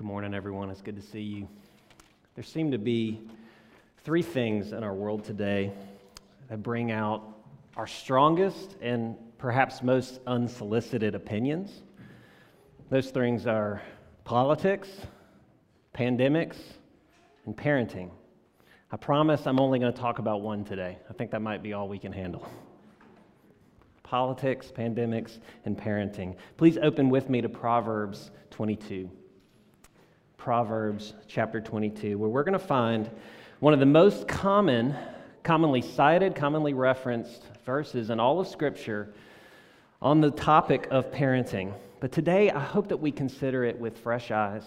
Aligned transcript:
Good 0.00 0.06
morning, 0.06 0.32
everyone. 0.32 0.70
It's 0.70 0.80
good 0.80 0.96
to 0.96 1.02
see 1.02 1.20
you. 1.20 1.48
There 2.34 2.42
seem 2.42 2.70
to 2.70 2.78
be 2.78 3.20
three 4.02 4.22
things 4.22 4.72
in 4.72 4.82
our 4.82 4.94
world 4.94 5.24
today 5.24 5.74
that 6.48 6.62
bring 6.62 6.90
out 6.90 7.22
our 7.76 7.86
strongest 7.86 8.76
and 8.80 9.14
perhaps 9.36 9.82
most 9.82 10.20
unsolicited 10.26 11.14
opinions. 11.14 11.82
Those 12.88 13.10
things 13.10 13.46
are 13.46 13.82
politics, 14.24 14.88
pandemics, 15.94 16.56
and 17.44 17.54
parenting. 17.54 18.08
I 18.90 18.96
promise 18.96 19.46
I'm 19.46 19.60
only 19.60 19.78
going 19.80 19.92
to 19.92 20.00
talk 20.00 20.18
about 20.18 20.40
one 20.40 20.64
today. 20.64 20.96
I 21.10 21.12
think 21.12 21.30
that 21.32 21.42
might 21.42 21.62
be 21.62 21.74
all 21.74 21.90
we 21.90 21.98
can 21.98 22.12
handle. 22.12 22.48
Politics, 24.02 24.72
pandemics, 24.74 25.40
and 25.66 25.76
parenting. 25.76 26.36
Please 26.56 26.78
open 26.78 27.10
with 27.10 27.28
me 27.28 27.42
to 27.42 27.50
Proverbs 27.50 28.30
22. 28.48 29.10
Proverbs 30.40 31.12
chapter 31.28 31.60
22, 31.60 32.16
where 32.16 32.30
we're 32.30 32.44
going 32.44 32.54
to 32.54 32.58
find 32.58 33.10
one 33.58 33.74
of 33.74 33.78
the 33.78 33.84
most 33.84 34.26
common, 34.26 34.96
commonly 35.42 35.82
cited, 35.82 36.34
commonly 36.34 36.72
referenced 36.72 37.44
verses 37.66 38.08
in 38.08 38.18
all 38.18 38.40
of 38.40 38.48
Scripture 38.48 39.12
on 40.00 40.22
the 40.22 40.30
topic 40.30 40.88
of 40.90 41.12
parenting. 41.12 41.74
But 42.00 42.10
today, 42.10 42.50
I 42.50 42.58
hope 42.58 42.88
that 42.88 42.96
we 42.96 43.12
consider 43.12 43.64
it 43.64 43.78
with 43.78 43.98
fresh 43.98 44.30
eyes 44.30 44.64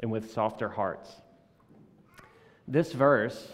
and 0.00 0.10
with 0.10 0.30
softer 0.32 0.68
hearts. 0.68 1.10
This 2.68 2.92
verse, 2.92 3.50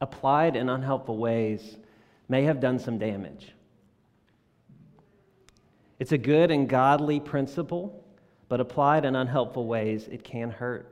applied 0.00 0.56
in 0.56 0.70
unhelpful 0.70 1.18
ways, 1.18 1.76
may 2.30 2.44
have 2.44 2.58
done 2.58 2.78
some 2.78 2.96
damage. 2.96 3.52
It's 5.98 6.12
a 6.12 6.18
good 6.18 6.50
and 6.50 6.70
godly 6.70 7.20
principle, 7.20 8.01
but 8.52 8.60
applied 8.60 9.06
in 9.06 9.16
unhelpful 9.16 9.64
ways, 9.64 10.06
it 10.08 10.22
can 10.22 10.50
hurt. 10.50 10.86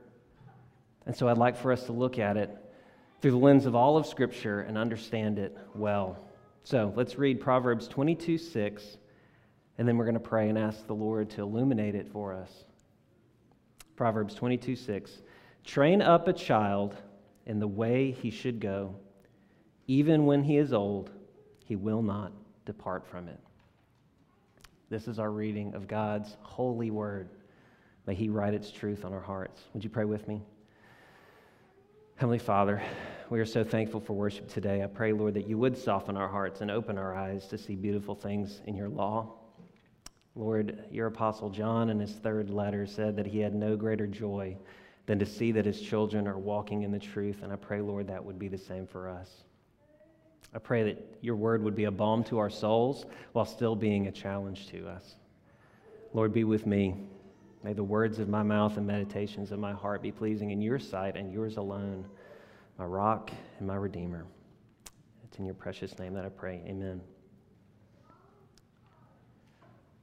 And 1.05 1.15
so 1.15 1.27
I'd 1.27 1.37
like 1.37 1.55
for 1.55 1.71
us 1.71 1.83
to 1.83 1.91
look 1.91 2.17
at 2.17 2.35
it 2.35 2.49
through 3.21 3.29
the 3.29 3.37
lens 3.37 3.67
of 3.67 3.75
all 3.75 3.97
of 3.97 4.07
Scripture 4.07 4.61
and 4.61 4.79
understand 4.79 5.37
it 5.37 5.55
well. 5.75 6.17
So 6.63 6.91
let's 6.95 7.19
read 7.19 7.39
Proverbs 7.39 7.87
22 7.87 8.39
6, 8.39 8.97
and 9.77 9.87
then 9.87 9.95
we're 9.95 10.05
going 10.05 10.15
to 10.15 10.19
pray 10.19 10.49
and 10.49 10.57
ask 10.57 10.87
the 10.87 10.95
Lord 10.95 11.29
to 11.29 11.43
illuminate 11.43 11.93
it 11.93 12.11
for 12.11 12.33
us. 12.33 12.49
Proverbs 13.95 14.33
22 14.33 14.75
6. 14.75 15.21
Train 15.63 16.01
up 16.01 16.27
a 16.27 16.33
child 16.33 16.95
in 17.45 17.59
the 17.59 17.67
way 17.67 18.09
he 18.09 18.31
should 18.31 18.59
go. 18.59 18.95
Even 19.85 20.25
when 20.25 20.41
he 20.41 20.57
is 20.57 20.73
old, 20.73 21.11
he 21.63 21.75
will 21.75 22.01
not 22.01 22.31
depart 22.65 23.05
from 23.05 23.27
it. 23.27 23.39
This 24.89 25.07
is 25.07 25.19
our 25.19 25.29
reading 25.29 25.75
of 25.75 25.87
God's 25.87 26.37
holy 26.41 26.89
word. 26.89 27.29
May 28.07 28.15
he 28.15 28.29
write 28.29 28.53
its 28.53 28.71
truth 28.71 29.05
on 29.05 29.13
our 29.13 29.21
hearts. 29.21 29.61
Would 29.73 29.83
you 29.83 29.89
pray 29.89 30.05
with 30.05 30.27
me? 30.27 30.41
Heavenly 32.15 32.39
Father, 32.39 32.81
we 33.29 33.39
are 33.39 33.45
so 33.45 33.63
thankful 33.63 33.99
for 33.99 34.13
worship 34.13 34.47
today. 34.47 34.83
I 34.83 34.87
pray, 34.87 35.11
Lord, 35.11 35.33
that 35.35 35.47
you 35.47 35.57
would 35.57 35.77
soften 35.77 36.17
our 36.17 36.27
hearts 36.27 36.61
and 36.61 36.69
open 36.69 36.97
our 36.97 37.15
eyes 37.15 37.47
to 37.47 37.57
see 37.57 37.75
beautiful 37.75 38.13
things 38.15 38.61
in 38.67 38.75
your 38.75 38.89
law. 38.89 39.33
Lord, 40.35 40.85
your 40.91 41.07
apostle 41.07 41.49
John 41.49 41.89
in 41.89 41.99
his 41.99 42.13
third 42.13 42.49
letter 42.49 42.85
said 42.85 43.15
that 43.17 43.25
he 43.25 43.39
had 43.39 43.53
no 43.53 43.75
greater 43.75 44.07
joy 44.07 44.55
than 45.05 45.19
to 45.19 45.25
see 45.25 45.51
that 45.51 45.65
his 45.65 45.81
children 45.81 46.27
are 46.27 46.37
walking 46.37 46.83
in 46.83 46.91
the 46.91 46.99
truth. 46.99 47.41
And 47.43 47.51
I 47.51 47.55
pray, 47.55 47.81
Lord, 47.81 48.07
that 48.07 48.23
would 48.23 48.39
be 48.39 48.47
the 48.47 48.57
same 48.57 48.87
for 48.87 49.09
us. 49.09 49.29
I 50.53 50.59
pray 50.59 50.83
that 50.83 51.17
your 51.21 51.35
word 51.35 51.63
would 51.63 51.75
be 51.75 51.85
a 51.85 51.91
balm 51.91 52.23
to 52.25 52.37
our 52.37 52.49
souls 52.49 53.05
while 53.33 53.45
still 53.45 53.75
being 53.75 54.07
a 54.07 54.11
challenge 54.11 54.67
to 54.69 54.87
us. 54.87 55.15
Lord, 56.13 56.33
be 56.33 56.43
with 56.43 56.65
me. 56.65 56.95
May 57.63 57.73
the 57.73 57.83
words 57.83 58.19
of 58.19 58.27
my 58.27 58.41
mouth 58.41 58.77
and 58.77 58.87
meditations 58.87 59.51
of 59.51 59.59
my 59.59 59.73
heart 59.73 60.01
be 60.01 60.11
pleasing 60.11 60.51
in 60.51 60.61
your 60.61 60.79
sight 60.79 61.15
and 61.15 61.31
yours 61.31 61.57
alone, 61.57 62.05
my 62.79 62.85
rock 62.85 63.31
and 63.59 63.67
my 63.67 63.75
redeemer. 63.75 64.25
It's 65.23 65.37
in 65.37 65.45
your 65.45 65.53
precious 65.53 65.97
name 65.99 66.13
that 66.15 66.25
I 66.25 66.29
pray. 66.29 66.61
Amen. 66.65 67.01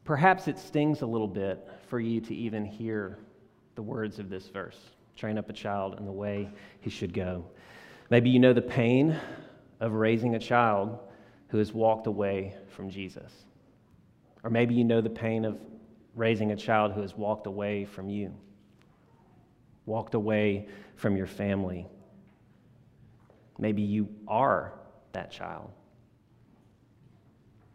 Perhaps 0.04 0.48
it 0.48 0.58
stings 0.58 1.02
a 1.02 1.06
little 1.06 1.28
bit 1.28 1.68
for 1.88 2.00
you 2.00 2.20
to 2.20 2.34
even 2.34 2.64
hear 2.64 3.18
the 3.74 3.82
words 3.82 4.18
of 4.18 4.30
this 4.30 4.48
verse 4.48 4.78
train 5.16 5.36
up 5.36 5.50
a 5.50 5.52
child 5.52 5.98
in 5.98 6.06
the 6.06 6.12
way 6.12 6.48
he 6.80 6.88
should 6.88 7.12
go. 7.12 7.44
Maybe 8.08 8.30
you 8.30 8.38
know 8.38 8.52
the 8.52 8.62
pain 8.62 9.18
of 9.80 9.92
raising 9.92 10.36
a 10.36 10.38
child 10.38 10.98
who 11.48 11.58
has 11.58 11.72
walked 11.72 12.06
away 12.06 12.54
from 12.68 12.88
Jesus. 12.88 13.32
Or 14.44 14.50
maybe 14.50 14.74
you 14.74 14.84
know 14.84 15.00
the 15.00 15.10
pain 15.10 15.44
of 15.44 15.58
raising 16.18 16.50
a 16.50 16.56
child 16.56 16.92
who 16.92 17.00
has 17.00 17.16
walked 17.16 17.46
away 17.46 17.84
from 17.84 18.10
you, 18.10 18.34
walked 19.86 20.14
away 20.14 20.66
from 20.96 21.16
your 21.16 21.26
family. 21.26 21.86
Maybe 23.58 23.82
you 23.82 24.08
are 24.26 24.72
that 25.12 25.30
child. 25.30 25.70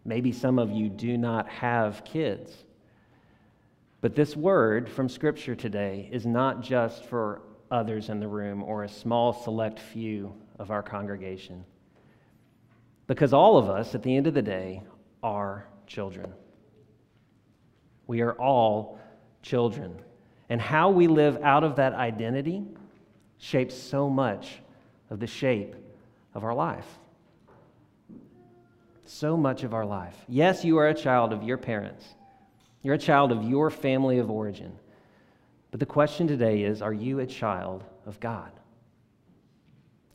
Maybe 0.06 0.32
some 0.32 0.60
of 0.60 0.72
you 0.72 0.90
do 0.90 1.18
not 1.18 1.48
have 1.48 2.04
kids. 2.04 2.52
But 4.02 4.16
this 4.16 4.36
word 4.36 4.90
from 4.90 5.08
Scripture 5.08 5.56
today 5.56 6.10
is 6.12 6.26
not 6.26 6.62
just 6.62 7.06
for 7.06 7.42
others 7.72 8.10
in 8.10 8.20
the 8.20 8.28
room 8.28 8.62
or 8.62 8.84
a 8.84 8.90
small 8.90 9.32
select 9.32 9.80
few 9.80 10.34
of 10.60 10.72
our 10.72 10.84
congregation. 10.84 11.64
Because 13.08 13.34
all 13.34 13.58
of 13.58 13.70
us, 13.70 13.96
at 13.96 14.04
the 14.04 14.16
end 14.16 14.28
of 14.28 14.34
the 14.34 14.42
day, 14.42 14.84
are 15.22 15.68
children. 15.88 16.34
We 18.14 18.22
are 18.22 18.34
all 18.34 19.00
children. 19.42 20.00
And 20.48 20.62
how 20.62 20.92
we 20.92 21.08
live 21.08 21.42
out 21.42 21.64
of 21.64 21.78
that 21.78 21.94
identity 21.94 22.64
shapes 23.40 23.76
so 23.76 24.08
much 24.08 24.60
of 25.10 25.20
the 25.20 25.26
shape 25.26 25.76
of 26.36 26.44
our 26.44 26.54
life. 26.54 26.86
So 29.06 29.36
much 29.36 29.64
of 29.64 29.74
our 29.74 29.84
life. 29.84 30.16
Yes, 30.30 30.64
you 30.64 30.78
are 30.78 30.90
a 30.90 30.94
child 30.94 31.34
of 31.34 31.42
your 31.42 31.58
parents. 31.58 32.06
You're 32.84 32.94
a 32.94 33.00
child 33.00 33.32
of 33.32 33.46
your 33.46 33.72
family 33.72 34.20
of 34.20 34.30
origin. 34.30 34.74
But 35.72 35.80
the 35.80 35.88
question 35.88 36.28
today 36.28 36.62
is 36.62 36.84
are 36.84 36.94
you 36.94 37.18
a 37.18 37.26
child 37.26 37.84
of 38.06 38.20
God? 38.20 38.52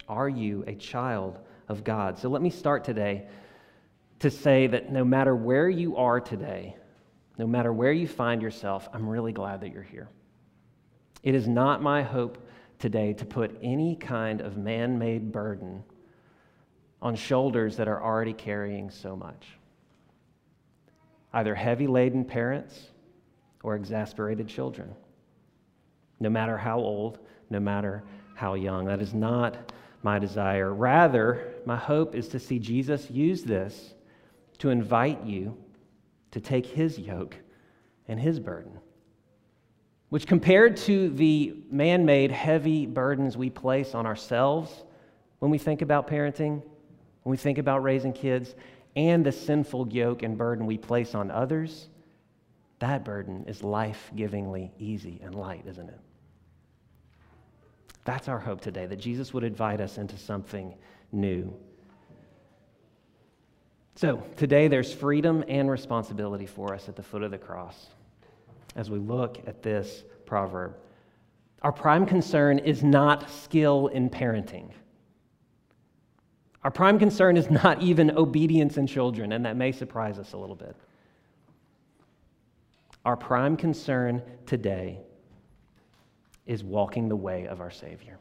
Are 0.08 0.28
you 0.28 0.62
a 0.68 0.76
child 0.76 1.36
of 1.66 1.82
God? 1.82 2.16
So 2.16 2.28
let 2.28 2.42
me 2.42 2.50
start 2.50 2.84
today 2.84 3.26
to 4.20 4.30
say 4.30 4.68
that 4.68 4.92
no 4.92 5.04
matter 5.04 5.34
where 5.34 5.68
you 5.68 5.96
are 5.96 6.20
today, 6.20 6.76
no 7.38 7.46
matter 7.46 7.72
where 7.72 7.92
you 7.92 8.08
find 8.08 8.42
yourself, 8.42 8.88
I'm 8.92 9.08
really 9.08 9.32
glad 9.32 9.60
that 9.60 9.72
you're 9.72 9.82
here. 9.82 10.08
It 11.22 11.34
is 11.34 11.46
not 11.46 11.80
my 11.80 12.02
hope 12.02 12.38
today 12.78 13.12
to 13.14 13.24
put 13.24 13.56
any 13.62 13.96
kind 13.96 14.40
of 14.40 14.56
man 14.56 14.98
made 14.98 15.32
burden 15.32 15.84
on 17.00 17.14
shoulders 17.14 17.76
that 17.76 17.88
are 17.88 18.02
already 18.02 18.32
carrying 18.32 18.90
so 18.90 19.16
much 19.16 19.46
either 21.34 21.54
heavy 21.54 21.86
laden 21.86 22.24
parents 22.24 22.88
or 23.62 23.76
exasperated 23.76 24.48
children, 24.48 24.94
no 26.20 26.30
matter 26.30 26.56
how 26.56 26.78
old, 26.78 27.18
no 27.50 27.60
matter 27.60 28.02
how 28.34 28.54
young. 28.54 28.86
That 28.86 29.02
is 29.02 29.12
not 29.12 29.72
my 30.02 30.18
desire. 30.18 30.72
Rather, 30.72 31.52
my 31.66 31.76
hope 31.76 32.14
is 32.14 32.28
to 32.28 32.38
see 32.38 32.58
Jesus 32.58 33.10
use 33.10 33.42
this 33.42 33.92
to 34.56 34.70
invite 34.70 35.22
you 35.22 35.56
to 36.30 36.40
take 36.40 36.66
his 36.66 36.98
yoke 36.98 37.36
and 38.06 38.18
his 38.20 38.40
burden, 38.40 38.78
which 40.08 40.26
compared 40.26 40.76
to 40.76 41.10
the 41.10 41.54
man 41.70 42.04
made 42.04 42.30
heavy 42.30 42.86
burdens 42.86 43.36
we 43.36 43.50
place 43.50 43.94
on 43.94 44.06
ourselves 44.06 44.84
when 45.38 45.50
we 45.50 45.58
think 45.58 45.82
about 45.82 46.08
parenting, 46.08 46.62
when 47.22 47.30
we 47.30 47.36
think 47.36 47.58
about 47.58 47.82
raising 47.82 48.12
kids, 48.12 48.54
and 48.96 49.24
the 49.24 49.32
sinful 49.32 49.88
yoke 49.88 50.22
and 50.22 50.36
burden 50.36 50.66
we 50.66 50.78
place 50.78 51.14
on 51.14 51.30
others, 51.30 51.88
that 52.78 53.04
burden 53.04 53.44
is 53.46 53.62
life 53.62 54.10
givingly 54.16 54.72
easy 54.78 55.20
and 55.22 55.34
light, 55.34 55.64
isn't 55.66 55.88
it? 55.88 56.00
That's 58.04 58.28
our 58.28 58.38
hope 58.38 58.60
today, 58.60 58.86
that 58.86 58.96
Jesus 58.96 59.34
would 59.34 59.44
invite 59.44 59.80
us 59.80 59.98
into 59.98 60.16
something 60.16 60.74
new. 61.12 61.54
So, 63.98 64.22
today 64.36 64.68
there's 64.68 64.92
freedom 64.92 65.42
and 65.48 65.68
responsibility 65.68 66.46
for 66.46 66.72
us 66.72 66.88
at 66.88 66.94
the 66.94 67.02
foot 67.02 67.24
of 67.24 67.32
the 67.32 67.38
cross 67.38 67.88
as 68.76 68.88
we 68.88 69.00
look 69.00 69.40
at 69.44 69.60
this 69.60 70.04
proverb. 70.24 70.76
Our 71.62 71.72
prime 71.72 72.06
concern 72.06 72.60
is 72.60 72.84
not 72.84 73.28
skill 73.28 73.88
in 73.88 74.08
parenting. 74.08 74.70
Our 76.62 76.70
prime 76.70 77.00
concern 77.00 77.36
is 77.36 77.50
not 77.50 77.82
even 77.82 78.12
obedience 78.12 78.76
in 78.76 78.86
children, 78.86 79.32
and 79.32 79.44
that 79.44 79.56
may 79.56 79.72
surprise 79.72 80.20
us 80.20 80.32
a 80.32 80.36
little 80.36 80.54
bit. 80.54 80.76
Our 83.04 83.16
prime 83.16 83.56
concern 83.56 84.22
today 84.46 85.00
is 86.46 86.62
walking 86.62 87.08
the 87.08 87.16
way 87.16 87.48
of 87.48 87.60
our 87.60 87.72
Savior. 87.72 88.16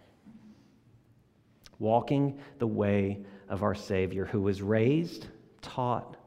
Walking 1.77 2.39
the 2.57 2.65
way 2.65 3.19
of 3.47 3.61
our 3.61 3.75
Savior, 3.75 4.25
who 4.25 4.41
was 4.41 4.63
raised, 4.63 5.27
taught, 5.67 6.17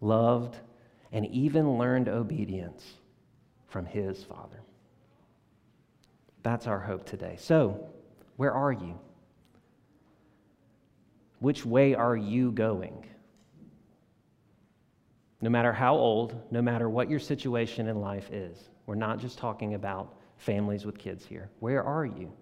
loved, 0.00 0.56
and 1.12 1.26
even 1.26 1.78
learned 1.78 2.08
obedience 2.08 2.84
from 3.68 3.86
his 3.86 4.22
Father. 4.24 4.60
That's 6.42 6.66
our 6.66 6.80
hope 6.80 7.04
today. 7.04 7.36
So, 7.38 7.88
where 8.36 8.52
are 8.52 8.72
you? 8.72 8.98
Which 11.40 11.64
way 11.64 11.94
are 11.94 12.16
you 12.16 12.50
going? 12.50 13.06
No 15.40 15.50
matter 15.50 15.72
how 15.72 15.94
old, 15.94 16.34
no 16.50 16.60
matter 16.60 16.88
what 16.88 17.08
your 17.08 17.20
situation 17.20 17.86
in 17.86 18.00
life 18.00 18.30
is, 18.32 18.70
we're 18.86 18.96
not 18.96 19.20
just 19.20 19.38
talking 19.38 19.74
about 19.74 20.14
families 20.38 20.84
with 20.84 20.98
kids 20.98 21.24
here. 21.24 21.50
Where 21.60 21.82
are 21.82 22.06
you? 22.06 22.32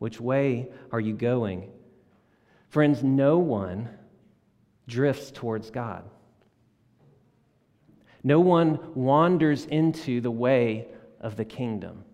Which 0.00 0.20
way 0.20 0.70
are 0.92 1.00
you 1.00 1.14
going? 1.14 1.70
Friends, 2.68 3.02
no 3.02 3.38
one 3.38 3.88
drifts 4.86 5.30
towards 5.30 5.70
God. 5.70 6.04
No 8.22 8.40
one 8.40 8.78
wanders 8.94 9.66
into 9.66 10.20
the 10.20 10.30
way 10.30 10.88
of 11.20 11.36
the 11.36 11.44
kingdom. 11.44 12.04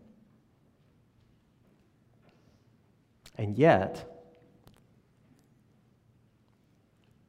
And 3.36 3.56
yet, 3.56 4.06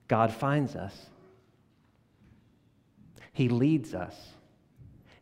God 0.07 0.33
finds 0.33 0.75
us. 0.75 0.93
He 3.31 3.47
leads 3.47 3.93
us, 3.93 4.15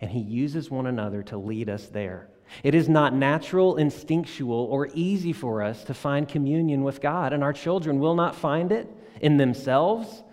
and 0.01 0.09
He 0.09 0.19
uses 0.19 0.71
one 0.71 0.87
another 0.87 1.21
to 1.23 1.37
lead 1.37 1.69
us 1.69 1.87
there. 1.87 2.29
It 2.63 2.73
is 2.73 2.89
not 2.89 3.13
natural, 3.13 3.77
instinctual, 3.77 4.67
or 4.71 4.89
easy 4.93 5.31
for 5.31 5.61
us 5.61 5.83
to 5.83 5.93
find 5.93 6.27
communion 6.27 6.83
with 6.83 7.01
God, 7.01 7.33
and 7.33 7.43
our 7.43 7.53
children 7.53 7.99
will 7.99 8.15
not 8.15 8.35
find 8.35 8.71
it 8.71 8.89
in 9.19 9.37
themselves, 9.37 10.23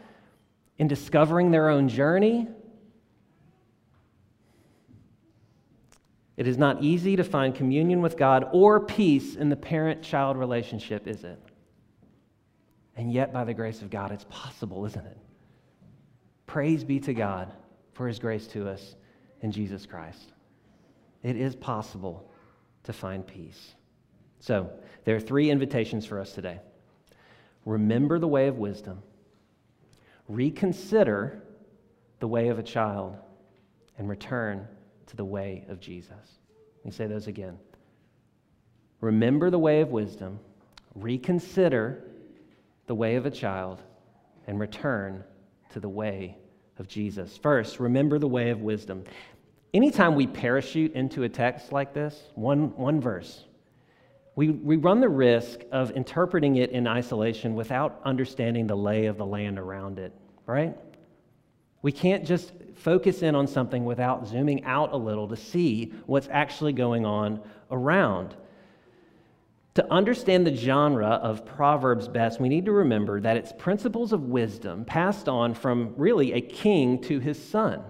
in 0.79 0.89
discovering 0.89 1.51
their 1.51 1.69
own 1.69 1.89
journey. 1.89 2.49
It 6.37 6.47
is 6.47 6.59
not 6.59 6.83
easy 6.83 7.17
to 7.17 7.25
find 7.25 7.55
communion 7.55 8.03
with 8.03 8.17
God 8.17 8.49
or 8.53 8.81
peace 8.81 9.37
in 9.37 9.49
the 9.49 9.57
parent 9.57 10.03
child 10.03 10.37
relationship, 10.37 11.07
is 11.07 11.25
it? 11.25 11.41
And 12.95 13.13
yet, 13.13 13.33
by 13.33 13.45
the 13.45 13.55
grace 13.55 13.83
of 13.83 13.91
God, 13.91 14.13
it's 14.13 14.27
possible, 14.29 14.85
isn't 14.87 15.07
it? 15.07 15.19
Praise 16.47 16.85
be 16.85 17.01
to 17.01 17.15
God 17.15 17.53
for 17.93 18.07
his 18.07 18.19
grace 18.19 18.47
to 18.49 18.69
us 18.69 18.97
in 19.41 19.53
Jesus 19.53 19.87
Christ. 19.87 20.33
It 21.23 21.37
is 21.37 21.57
possible 21.57 22.31
to 22.85 22.93
find 22.93 23.27
peace. 23.27 23.75
So, 24.41 24.71
there 25.05 25.17
are 25.17 25.21
three 25.21 25.51
invitations 25.51 26.07
for 26.07 26.21
us 26.21 26.33
today 26.33 26.61
remember 27.67 28.19
the 28.19 28.29
way 28.29 28.47
of 28.47 28.57
wisdom, 28.57 29.03
reconsider 30.29 31.43
the 32.21 32.29
way 32.29 32.49
of 32.49 32.59
a 32.59 32.63
child, 32.63 33.17
and 33.99 34.09
return 34.09 34.67
to 35.07 35.17
the 35.17 35.25
way 35.25 35.67
of 35.69 35.81
Jesus. 35.81 36.39
Let 36.79 36.85
me 36.85 36.91
say 36.93 37.07
those 37.07 37.27
again. 37.27 37.59
Remember 39.01 39.51
the 39.51 39.59
way 39.59 39.83
of 39.83 39.91
wisdom, 39.91 40.39
reconsider 40.95 42.05
the 42.87 42.95
way 42.95 43.17
of 43.17 43.27
a 43.27 43.31
child, 43.31 43.83
and 44.47 44.59
return 44.59 45.25
to 45.71 45.81
the 45.81 45.89
way 45.89 46.39
of 46.79 46.89
Jesus. 46.89 47.37
First, 47.37 47.81
remember 47.81 48.19
the 48.19 48.29
way 48.29 48.51
of 48.51 48.61
wisdom. 48.61 49.05
Anytime 49.75 50.15
we 50.15 50.27
parachute 50.27 50.93
into 50.95 51.25
a 51.25 51.29
text 51.29 51.73
like 51.73 51.93
this, 51.93 52.31
one, 52.35 52.75
one 52.77 53.01
verse, 53.01 53.45
we, 54.37 54.51
we 54.51 54.77
run 54.77 55.01
the 55.01 55.09
risk 55.09 55.61
of 55.73 55.91
interpreting 55.93 56.57
it 56.57 56.71
in 56.71 56.87
isolation 56.87 57.55
without 57.55 58.01
understanding 58.05 58.67
the 58.67 58.77
lay 58.77 59.07
of 59.07 59.17
the 59.17 59.25
land 59.25 59.59
around 59.59 59.99
it, 59.99 60.13
right? 60.45 60.77
We 61.81 61.91
can't 61.91 62.25
just 62.27 62.53
focus 62.75 63.23
in 63.23 63.35
on 63.35 63.47
something 63.47 63.87
without 63.87 64.29
zooming 64.29 64.65
out 64.65 64.93
a 64.93 64.97
little 64.97 65.27
to 65.29 65.37
see 65.37 65.95
what's 66.05 66.29
actually 66.31 66.75
going 66.75 67.07
on 67.07 67.41
around. 67.71 68.37
To 69.75 69.93
understand 69.93 70.47
the 70.47 70.55
genre 70.55 71.09
of 71.09 71.47
Proverbs 71.47 72.07
best, 72.07 72.39
we 72.39 72.51
need 72.51 72.67
to 72.67 72.73
remember 72.73 73.21
that 73.21 73.39
it's 73.39 73.53
principles 73.57 74.13
of 74.13 74.25
wisdom 74.25 74.85
passed 74.85 75.29
on 75.29 75.55
from 75.55 75.95
really 75.97 76.35
a 76.35 76.41
king 76.43 77.01
to 77.03 77.21
his 77.21 77.43
son, 77.43 77.83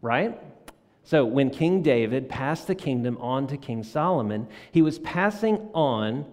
right? 0.00 0.40
So 1.04 1.24
when 1.26 1.50
King 1.50 1.82
David 1.82 2.28
passed 2.30 2.66
the 2.66 2.74
kingdom 2.74 3.18
on 3.20 3.46
to 3.48 3.58
King 3.58 3.82
Solomon, 3.82 4.48
he 4.72 4.80
was 4.80 4.98
passing 4.98 5.56
on 5.74 6.24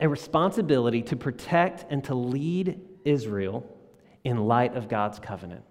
a 0.00 0.08
responsibility 0.08 1.02
to 1.02 1.16
protect 1.16 1.84
and 1.90 2.02
to 2.04 2.14
lead 2.14 2.80
Israel 3.04 3.64
in 4.24 4.38
light 4.38 4.74
of 4.74 4.88
God's 4.88 5.18
covenant. 5.18 5.62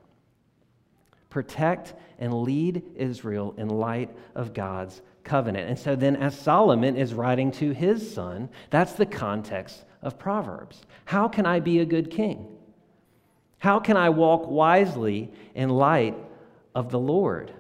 Protect 1.31 1.95
and 2.19 2.43
lead 2.43 2.83
Israel 2.95 3.53
in 3.57 3.67
light 3.67 4.15
of 4.35 4.53
God's 4.53 5.01
covenant. 5.23 5.67
And 5.67 5.77
so 5.77 5.95
then, 5.95 6.15
as 6.15 6.37
Solomon 6.39 6.95
is 6.95 7.13
writing 7.13 7.51
to 7.53 7.71
his 7.71 8.13
son, 8.13 8.47
that's 8.69 8.93
the 8.93 9.07
context 9.07 9.83
of 10.03 10.19
Proverbs. 10.19 10.83
How 11.05 11.27
can 11.27 11.45
I 11.45 11.59
be 11.59 11.79
a 11.79 11.85
good 11.85 12.11
king? 12.11 12.47
How 13.57 13.79
can 13.79 13.97
I 13.97 14.09
walk 14.09 14.47
wisely 14.47 15.31
in 15.55 15.69
light 15.69 16.15
of 16.75 16.91
the 16.91 16.99
Lord? 16.99 17.51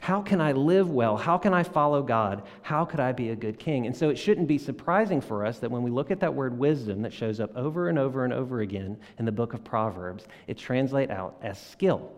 How 0.00 0.20
can 0.20 0.40
I 0.40 0.50
live 0.50 0.90
well? 0.90 1.16
How 1.16 1.38
can 1.38 1.54
I 1.54 1.62
follow 1.62 2.02
God? 2.02 2.42
How 2.62 2.84
could 2.84 2.98
I 2.98 3.12
be 3.12 3.28
a 3.28 3.36
good 3.36 3.60
king? 3.60 3.86
And 3.86 3.96
so 3.96 4.08
it 4.08 4.18
shouldn't 4.18 4.48
be 4.48 4.58
surprising 4.58 5.20
for 5.20 5.46
us 5.46 5.60
that 5.60 5.70
when 5.70 5.84
we 5.84 5.92
look 5.92 6.10
at 6.10 6.18
that 6.18 6.34
word 6.34 6.58
wisdom 6.58 7.02
that 7.02 7.12
shows 7.12 7.38
up 7.38 7.56
over 7.56 7.88
and 7.88 7.96
over 8.00 8.24
and 8.24 8.32
over 8.32 8.62
again 8.62 8.98
in 9.20 9.24
the 9.24 9.30
book 9.30 9.54
of 9.54 9.62
Proverbs, 9.62 10.26
it 10.48 10.58
translates 10.58 11.12
out 11.12 11.36
as 11.40 11.56
skill. 11.56 12.10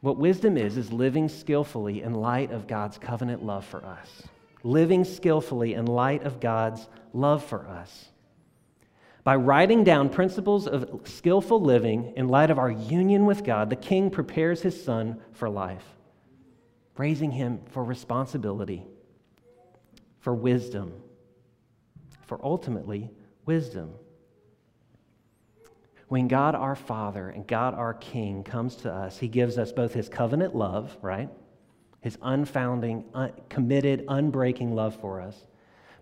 What 0.00 0.16
wisdom 0.16 0.56
is, 0.56 0.78
is 0.78 0.90
living 0.90 1.28
skillfully 1.28 2.02
in 2.02 2.14
light 2.14 2.50
of 2.50 2.66
God's 2.66 2.96
covenant 2.96 3.44
love 3.44 3.66
for 3.66 3.84
us. 3.84 4.22
Living 4.62 5.04
skillfully 5.04 5.74
in 5.74 5.84
light 5.84 6.22
of 6.22 6.40
God's 6.40 6.88
love 7.12 7.44
for 7.44 7.66
us. 7.68 8.06
By 9.28 9.36
writing 9.36 9.84
down 9.84 10.08
principles 10.08 10.66
of 10.66 11.02
skillful 11.04 11.60
living 11.60 12.14
in 12.16 12.28
light 12.28 12.50
of 12.50 12.58
our 12.58 12.70
union 12.70 13.26
with 13.26 13.44
God, 13.44 13.68
the 13.68 13.76
king 13.76 14.08
prepares 14.08 14.62
his 14.62 14.82
son 14.82 15.20
for 15.32 15.50
life, 15.50 15.84
raising 16.96 17.32
him 17.32 17.60
for 17.66 17.84
responsibility, 17.84 18.86
for 20.20 20.32
wisdom, 20.32 20.94
for 22.22 22.40
ultimately 22.42 23.10
wisdom. 23.44 23.90
When 26.06 26.26
God 26.26 26.54
our 26.54 26.74
Father 26.74 27.28
and 27.28 27.46
God 27.46 27.74
our 27.74 27.92
King 27.92 28.42
comes 28.42 28.76
to 28.76 28.90
us, 28.90 29.18
he 29.18 29.28
gives 29.28 29.58
us 29.58 29.72
both 29.72 29.92
his 29.92 30.08
covenant 30.08 30.56
love, 30.56 30.96
right? 31.02 31.28
His 32.00 32.16
unfounding, 32.22 33.04
un- 33.12 33.34
committed, 33.50 34.06
unbreaking 34.06 34.72
love 34.74 34.98
for 34.98 35.20
us, 35.20 35.36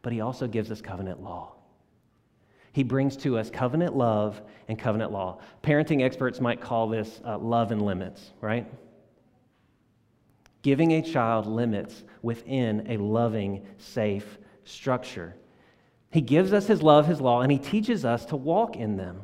but 0.02 0.12
he 0.12 0.20
also 0.20 0.46
gives 0.46 0.70
us 0.70 0.80
covenant 0.80 1.24
law 1.24 1.55
he 2.76 2.82
brings 2.82 3.16
to 3.16 3.38
us 3.38 3.48
covenant 3.48 3.96
love 3.96 4.38
and 4.68 4.78
covenant 4.78 5.10
law. 5.10 5.38
Parenting 5.62 6.02
experts 6.02 6.42
might 6.42 6.60
call 6.60 6.90
this 6.90 7.22
uh, 7.24 7.38
love 7.38 7.72
and 7.72 7.80
limits, 7.80 8.32
right? 8.42 8.66
Giving 10.60 10.92
a 10.92 11.00
child 11.00 11.46
limits 11.46 12.04
within 12.20 12.86
a 12.90 12.98
loving, 12.98 13.64
safe 13.78 14.36
structure. 14.64 15.34
He 16.10 16.20
gives 16.20 16.52
us 16.52 16.66
his 16.66 16.82
love, 16.82 17.06
his 17.06 17.18
law, 17.18 17.40
and 17.40 17.50
he 17.50 17.56
teaches 17.56 18.04
us 18.04 18.26
to 18.26 18.36
walk 18.36 18.76
in 18.76 18.98
them. 18.98 19.22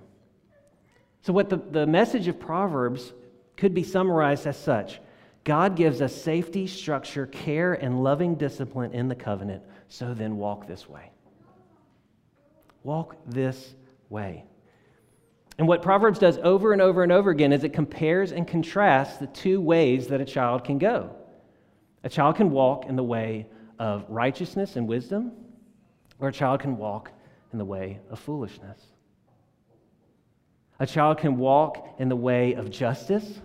So, 1.20 1.34
what 1.34 1.50
the, 1.50 1.58
the 1.58 1.86
message 1.86 2.28
of 2.28 2.40
Proverbs 2.40 3.12
could 3.58 3.74
be 3.74 3.82
summarized 3.82 4.46
as 4.46 4.56
such 4.56 4.98
God 5.44 5.76
gives 5.76 6.00
us 6.00 6.14
safety, 6.14 6.66
structure, 6.66 7.26
care, 7.26 7.74
and 7.74 8.02
loving 8.02 8.36
discipline 8.36 8.94
in 8.94 9.08
the 9.08 9.14
covenant, 9.14 9.62
so 9.88 10.14
then 10.14 10.38
walk 10.38 10.66
this 10.66 10.88
way. 10.88 11.11
Walk 12.84 13.16
this 13.26 13.74
way. 14.08 14.44
And 15.58 15.68
what 15.68 15.82
Proverbs 15.82 16.18
does 16.18 16.38
over 16.38 16.72
and 16.72 16.82
over 16.82 17.02
and 17.02 17.12
over 17.12 17.30
again 17.30 17.52
is 17.52 17.62
it 17.62 17.72
compares 17.72 18.32
and 18.32 18.48
contrasts 18.48 19.18
the 19.18 19.26
two 19.28 19.60
ways 19.60 20.08
that 20.08 20.20
a 20.20 20.24
child 20.24 20.64
can 20.64 20.78
go. 20.78 21.14
A 22.04 22.08
child 22.08 22.36
can 22.36 22.50
walk 22.50 22.86
in 22.86 22.96
the 22.96 23.04
way 23.04 23.46
of 23.78 24.04
righteousness 24.08 24.76
and 24.76 24.88
wisdom, 24.88 25.32
or 26.18 26.28
a 26.28 26.32
child 26.32 26.60
can 26.60 26.76
walk 26.76 27.12
in 27.52 27.58
the 27.58 27.64
way 27.64 28.00
of 28.10 28.18
foolishness. 28.18 28.80
A 30.80 30.86
child 30.86 31.18
can 31.18 31.36
walk 31.36 31.96
in 31.98 32.08
the 32.08 32.16
way 32.16 32.54
of 32.54 32.70
justice, 32.70 33.40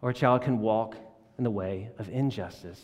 or 0.00 0.10
a 0.10 0.14
child 0.14 0.42
can 0.42 0.60
walk 0.60 0.96
in 1.36 1.44
the 1.44 1.50
way 1.50 1.90
of 1.98 2.08
injustice 2.08 2.80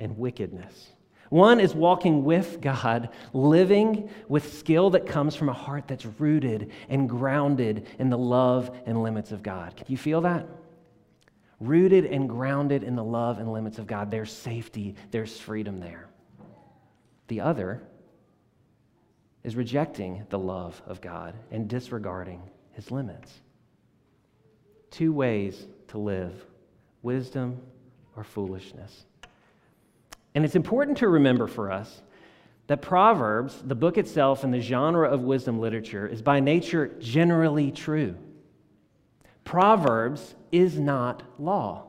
and 0.00 0.16
wickedness. 0.16 0.92
One 1.28 1.60
is 1.60 1.74
walking 1.74 2.24
with 2.24 2.60
God, 2.60 3.10
living 3.32 4.08
with 4.28 4.56
skill 4.56 4.90
that 4.90 5.06
comes 5.06 5.34
from 5.34 5.48
a 5.48 5.52
heart 5.52 5.88
that's 5.88 6.06
rooted 6.06 6.70
and 6.88 7.08
grounded 7.08 7.86
in 7.98 8.10
the 8.10 8.18
love 8.18 8.70
and 8.86 9.02
limits 9.02 9.32
of 9.32 9.42
God. 9.42 9.76
Can 9.76 9.86
you 9.88 9.96
feel 9.96 10.20
that? 10.22 10.46
Rooted 11.58 12.04
and 12.04 12.28
grounded 12.28 12.82
in 12.82 12.96
the 12.96 13.04
love 13.04 13.38
and 13.38 13.52
limits 13.52 13.78
of 13.78 13.86
God. 13.86 14.10
There's 14.10 14.32
safety, 14.32 14.94
there's 15.10 15.38
freedom 15.38 15.80
there. 15.80 16.08
The 17.28 17.40
other 17.40 17.82
is 19.42 19.56
rejecting 19.56 20.26
the 20.28 20.38
love 20.38 20.80
of 20.86 21.00
God 21.00 21.34
and 21.50 21.68
disregarding 21.68 22.42
his 22.72 22.90
limits. 22.90 23.32
Two 24.90 25.12
ways 25.12 25.66
to 25.88 25.98
live 25.98 26.32
wisdom 27.02 27.60
or 28.16 28.24
foolishness. 28.24 29.06
And 30.36 30.44
it's 30.44 30.54
important 30.54 30.98
to 30.98 31.08
remember 31.08 31.46
for 31.46 31.72
us 31.72 32.02
that 32.66 32.82
Proverbs, 32.82 33.62
the 33.64 33.74
book 33.74 33.96
itself 33.96 34.44
and 34.44 34.52
the 34.52 34.60
genre 34.60 35.08
of 35.08 35.22
wisdom 35.22 35.58
literature, 35.58 36.06
is 36.06 36.20
by 36.20 36.40
nature 36.40 36.88
generally 37.00 37.70
true. 37.70 38.14
Proverbs 39.44 40.34
is 40.52 40.78
not 40.78 41.22
law. 41.38 41.84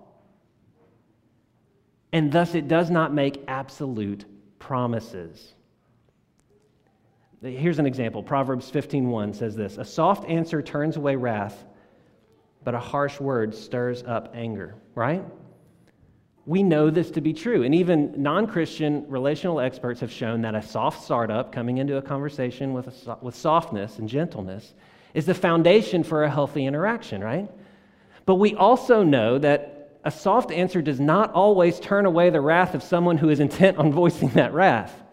And 2.14 2.32
thus 2.32 2.56
it 2.56 2.70
does 2.70 2.90
not 2.90 3.14
make 3.14 3.44
absolute 3.50 4.24
promises. 4.60 5.54
Here's 7.42 7.80
an 7.80 7.86
example. 7.86 8.24
Proverbs 8.24 8.70
15:1 8.70 9.34
says 9.34 9.58
this, 9.58 9.78
"A 9.78 9.84
soft 9.84 10.24
answer 10.30 10.62
turns 10.62 10.96
away 10.96 11.18
wrath, 11.18 11.66
but 12.64 12.74
a 12.74 12.80
harsh 12.80 13.20
word 13.20 13.54
stirs 13.54 14.04
up 14.04 14.32
anger." 14.34 14.76
Right? 14.96 15.26
We 16.48 16.64
know 16.64 16.90
this 16.90 17.12
to 17.12 17.22
be 17.22 17.34
true. 17.34 17.64
And 17.64 17.76
even 17.76 18.14
non 18.24 18.48
Christian 18.48 19.06
relational 19.10 19.60
experts 19.60 20.00
have 20.00 20.12
shown 20.12 20.42
that 20.44 20.56
a 20.56 20.62
soft 20.62 21.04
startup 21.04 21.52
coming 21.52 21.78
into 21.78 21.98
a 21.98 22.02
conversation 22.02 22.72
with, 22.72 22.88
a, 22.88 23.18
with 23.22 23.36
softness 23.36 24.00
and 24.00 24.08
gentleness 24.08 24.74
is 25.14 25.26
the 25.26 25.34
foundation 25.34 26.04
for 26.04 26.24
a 26.24 26.30
healthy 26.30 26.66
interaction, 26.66 27.22
right? 27.22 27.52
But 28.26 28.36
we 28.36 28.56
also 28.56 29.04
know 29.04 29.38
that 29.40 30.00
a 30.06 30.12
soft 30.12 30.52
answer 30.52 30.82
does 30.82 31.02
not 31.02 31.34
always 31.34 31.82
turn 31.82 32.06
away 32.06 32.30
the 32.30 32.40
wrath 32.40 32.76
of 32.76 32.82
someone 32.82 33.18
who 33.18 33.28
is 33.28 33.42
intent 33.42 33.78
on 33.78 33.92
voicing 33.92 34.30
that 34.30 34.54
wrath. 34.54 35.04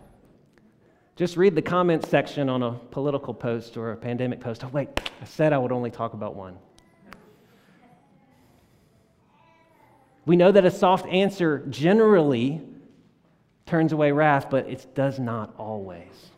Just 1.16 1.36
read 1.36 1.56
the 1.56 1.62
comments 1.62 2.08
section 2.08 2.48
on 2.48 2.62
a 2.62 2.72
political 2.92 3.34
post 3.34 3.76
or 3.76 3.90
a 3.90 3.96
pandemic 3.96 4.38
post. 4.38 4.62
Oh, 4.64 4.68
wait, 4.68 4.88
I 5.20 5.24
said 5.24 5.52
I 5.52 5.58
would 5.58 5.72
only 5.72 5.90
talk 5.90 6.14
about 6.14 6.36
one. 6.36 6.58
We 10.26 10.36
know 10.36 10.52
that 10.52 10.64
a 10.64 10.70
soft 10.70 11.06
answer 11.06 11.64
generally 11.68 12.62
turns 13.66 13.92
away 13.92 14.12
wrath, 14.12 14.48
but 14.50 14.68
it 14.68 14.86
does 14.94 15.18
not 15.18 15.54
always. 15.58 16.30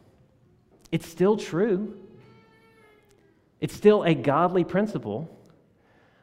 It's 0.91 1.09
still 1.09 1.37
true. 1.37 1.97
It's 3.61 3.75
still 3.75 4.05
a 4.05 4.15
godly 4.15 4.65
principle, 4.65 5.29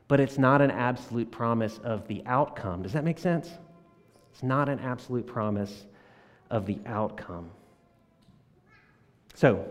but 0.07 0.19
it's 0.19 0.37
not 0.37 0.61
an 0.61 0.71
absolute 0.71 1.31
promise 1.31 1.79
of 1.83 2.07
the 2.07 2.23
outcome. 2.25 2.83
Does 2.83 2.93
that 2.93 3.03
make 3.03 3.19
sense? 3.19 3.49
It's 4.31 4.43
not 4.43 4.69
an 4.69 4.79
absolute 4.79 5.27
promise 5.27 5.85
of 6.49 6.65
the 6.65 6.79
outcome. 6.85 7.49
So, 9.35 9.65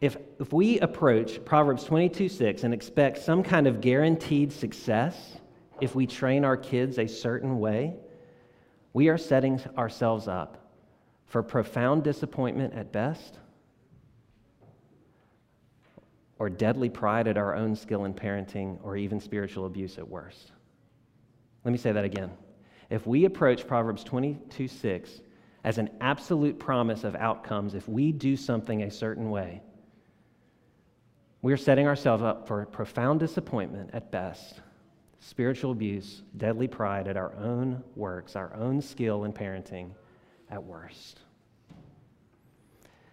if, 0.00 0.16
if 0.38 0.52
we 0.52 0.78
approach 0.80 1.44
Proverbs 1.44 1.84
22 1.84 2.28
6 2.28 2.64
and 2.64 2.72
expect 2.72 3.18
some 3.18 3.42
kind 3.42 3.66
of 3.66 3.80
guaranteed 3.80 4.52
success 4.52 5.38
if 5.80 5.94
we 5.94 6.06
train 6.06 6.44
our 6.44 6.56
kids 6.56 6.98
a 6.98 7.06
certain 7.06 7.58
way, 7.58 7.94
we 8.92 9.08
are 9.08 9.18
setting 9.18 9.60
ourselves 9.76 10.28
up 10.28 10.72
for 11.26 11.42
profound 11.42 12.04
disappointment 12.04 12.74
at 12.74 12.92
best 12.92 13.38
or 16.38 16.48
deadly 16.48 16.88
pride 16.88 17.26
at 17.26 17.36
our 17.36 17.54
own 17.54 17.74
skill 17.74 18.04
in 18.04 18.14
parenting 18.14 18.78
or 18.82 18.96
even 18.96 19.20
spiritual 19.20 19.66
abuse 19.66 19.98
at 19.98 20.08
worst. 20.08 20.52
Let 21.64 21.72
me 21.72 21.78
say 21.78 21.92
that 21.92 22.04
again. 22.04 22.30
If 22.88 23.06
we 23.06 23.24
approach 23.24 23.66
Proverbs 23.66 24.04
22 24.04 24.68
6 24.68 25.20
as 25.64 25.78
an 25.78 25.90
absolute 26.00 26.58
promise 26.58 27.02
of 27.02 27.16
outcomes 27.16 27.74
if 27.74 27.88
we 27.88 28.12
do 28.12 28.36
something 28.36 28.84
a 28.84 28.90
certain 28.90 29.30
way, 29.30 29.60
we 31.42 31.52
are 31.52 31.58
setting 31.58 31.86
ourselves 31.86 32.22
up 32.22 32.46
for 32.46 32.66
profound 32.66 33.20
disappointment 33.20 33.90
at 33.92 34.10
best, 34.10 34.60
spiritual 35.20 35.72
abuse, 35.72 36.22
deadly 36.36 36.66
pride 36.66 37.06
at 37.06 37.16
our 37.16 37.34
own 37.36 37.82
works, 37.94 38.34
our 38.34 38.54
own 38.54 38.80
skill 38.80 39.24
in 39.24 39.32
parenting 39.32 39.90
at 40.50 40.62
worst. 40.62 41.20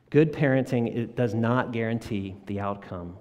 Good 0.10 0.34
parenting 0.34 1.14
does 1.16 1.34
not 1.34 1.72
guarantee 1.72 2.36
the 2.46 2.60
outcome 2.60 3.18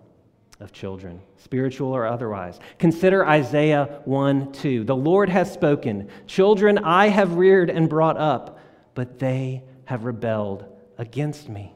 of 0.61 0.73
children, 0.73 1.21
spiritual 1.37 1.93
or 1.93 2.07
otherwise. 2.07 2.59
Consider 2.79 3.27
Isaiah 3.27 4.01
1 4.05 4.53
2. 4.53 4.85
The 4.85 4.97
Lord 4.97 5.29
has 5.29 5.53
spoken. 5.53 6.09
Children 6.27 6.79
I 6.79 7.09
have 7.09 7.35
reared 7.35 7.69
and 7.69 7.89
brought 7.89 8.17
up, 8.17 8.59
but 8.95 9.19
they 9.19 9.65
have 9.87 10.05
rebelled 10.05 10.65
against 10.97 11.49
me. 11.49 11.75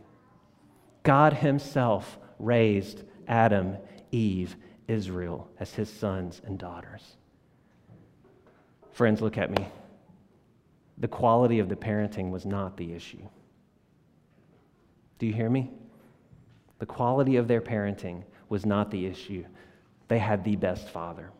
God 1.02 1.34
Himself 1.34 2.18
raised 2.38 3.02
Adam, 3.28 3.76
Eve, 4.10 4.56
Israel 4.88 5.48
as 5.60 5.74
his 5.74 5.92
sons 5.92 6.40
and 6.44 6.58
daughters. 6.58 7.16
Friends, 8.92 9.20
look 9.20 9.38
at 9.38 9.50
me. 9.50 9.68
The 10.98 11.08
quality 11.08 11.60
of 11.60 11.68
the 11.68 11.76
parenting 11.76 12.30
was 12.30 12.44
not 12.44 12.76
the 12.76 12.92
issue. 12.92 13.22
Do 15.18 15.26
you 15.26 15.32
hear 15.32 15.50
me? 15.50 15.70
The 16.78 16.86
quality 16.86 17.36
of 17.36 17.48
their 17.48 17.60
parenting 17.60 18.24
was 18.48 18.64
not 18.64 18.90
the 18.90 19.06
issue. 19.06 19.44
They 20.08 20.18
had 20.18 20.42
the 20.42 20.56
best 20.56 20.88
father. 20.88 21.30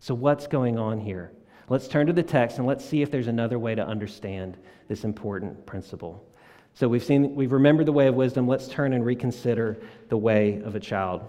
So, 0.00 0.14
what's 0.14 0.46
going 0.46 0.78
on 0.78 0.98
here? 0.98 1.32
Let's 1.68 1.88
turn 1.88 2.06
to 2.06 2.12
the 2.12 2.22
text 2.22 2.58
and 2.58 2.66
let's 2.66 2.84
see 2.84 3.02
if 3.02 3.10
there's 3.10 3.26
another 3.28 3.58
way 3.58 3.74
to 3.74 3.86
understand 3.86 4.56
this 4.88 5.04
important 5.04 5.66
principle. 5.66 6.24
So 6.74 6.88
we've 6.88 7.04
seen, 7.04 7.34
we've 7.34 7.52
remembered 7.52 7.86
the 7.86 7.92
way 7.92 8.06
of 8.06 8.14
wisdom. 8.14 8.46
Let's 8.46 8.68
turn 8.68 8.92
and 8.92 9.04
reconsider 9.04 9.78
the 10.08 10.16
way 10.16 10.62
of 10.62 10.74
a 10.74 10.80
child. 10.80 11.22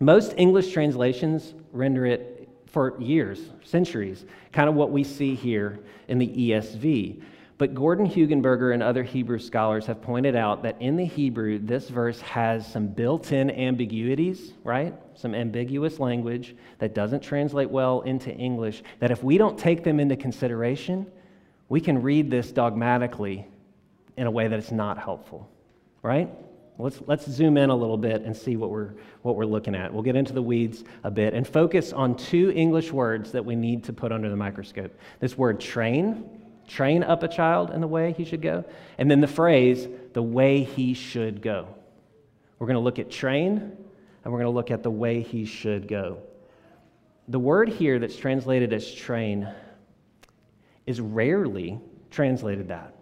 Most 0.00 0.34
English 0.36 0.72
translations 0.72 1.54
render 1.72 2.06
it 2.06 2.48
for 2.66 3.00
years, 3.00 3.50
centuries, 3.62 4.24
kind 4.50 4.68
of 4.68 4.74
what 4.74 4.90
we 4.90 5.04
see 5.04 5.34
here 5.34 5.78
in 6.08 6.18
the 6.18 6.26
ESV. 6.26 7.22
But 7.58 7.74
Gordon 7.74 8.08
Hugenberger 8.08 8.74
and 8.74 8.82
other 8.82 9.04
Hebrew 9.04 9.38
scholars 9.38 9.86
have 9.86 10.02
pointed 10.02 10.34
out 10.34 10.64
that 10.64 10.80
in 10.80 10.96
the 10.96 11.04
Hebrew, 11.04 11.60
this 11.60 11.88
verse 11.88 12.20
has 12.22 12.66
some 12.66 12.88
built 12.88 13.30
in 13.30 13.50
ambiguities, 13.50 14.54
right? 14.64 14.94
Some 15.14 15.34
ambiguous 15.34 16.00
language 16.00 16.56
that 16.78 16.94
doesn't 16.94 17.20
translate 17.20 17.70
well 17.70 18.00
into 18.00 18.32
English, 18.32 18.82
that 18.98 19.12
if 19.12 19.22
we 19.22 19.38
don't 19.38 19.56
take 19.56 19.84
them 19.84 20.00
into 20.00 20.16
consideration, 20.16 21.06
we 21.68 21.80
can 21.80 22.02
read 22.02 22.30
this 22.30 22.50
dogmatically 22.50 23.46
in 24.16 24.26
a 24.26 24.30
way 24.30 24.48
that 24.48 24.58
it's 24.58 24.72
not 24.72 24.98
helpful, 24.98 25.48
right? 26.02 26.30
Let's, 26.78 27.00
let's 27.06 27.30
zoom 27.30 27.56
in 27.56 27.70
a 27.70 27.76
little 27.76 27.98
bit 27.98 28.22
and 28.22 28.36
see 28.36 28.56
what 28.56 28.70
we're, 28.70 28.94
what 29.22 29.36
we're 29.36 29.44
looking 29.44 29.74
at. 29.74 29.92
We'll 29.92 30.02
get 30.02 30.16
into 30.16 30.32
the 30.32 30.42
weeds 30.42 30.84
a 31.04 31.10
bit 31.10 31.34
and 31.34 31.46
focus 31.46 31.92
on 31.92 32.16
two 32.16 32.50
English 32.50 32.90
words 32.92 33.32
that 33.32 33.44
we 33.44 33.54
need 33.54 33.84
to 33.84 33.92
put 33.92 34.10
under 34.10 34.30
the 34.30 34.36
microscope. 34.36 34.98
This 35.20 35.36
word 35.36 35.60
train, 35.60 36.28
train 36.66 37.02
up 37.02 37.22
a 37.22 37.28
child 37.28 37.70
in 37.70 37.80
the 37.80 37.86
way 37.86 38.12
he 38.12 38.24
should 38.24 38.42
go, 38.42 38.64
and 38.98 39.10
then 39.10 39.20
the 39.20 39.28
phrase, 39.28 39.86
the 40.12 40.22
way 40.22 40.64
he 40.64 40.94
should 40.94 41.42
go. 41.42 41.68
We're 42.58 42.66
going 42.66 42.76
to 42.76 42.80
look 42.80 42.98
at 42.98 43.10
train 43.10 43.76
and 44.24 44.32
we're 44.32 44.38
going 44.38 44.52
to 44.52 44.56
look 44.56 44.70
at 44.70 44.82
the 44.82 44.90
way 44.90 45.20
he 45.20 45.44
should 45.44 45.88
go. 45.88 46.18
The 47.28 47.38
word 47.38 47.68
here 47.68 47.98
that's 47.98 48.16
translated 48.16 48.72
as 48.72 48.92
train 48.92 49.48
is 50.86 51.00
rarely 51.00 51.80
translated 52.10 52.68
that. 52.68 52.94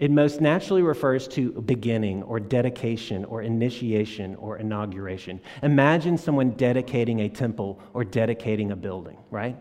It 0.00 0.10
most 0.10 0.40
naturally 0.40 0.80
refers 0.80 1.28
to 1.28 1.52
beginning 1.52 2.22
or 2.22 2.40
dedication 2.40 3.26
or 3.26 3.42
initiation 3.42 4.34
or 4.36 4.56
inauguration. 4.56 5.42
Imagine 5.62 6.16
someone 6.16 6.52
dedicating 6.52 7.20
a 7.20 7.28
temple 7.28 7.78
or 7.92 8.02
dedicating 8.02 8.70
a 8.70 8.76
building, 8.76 9.18
right? 9.30 9.58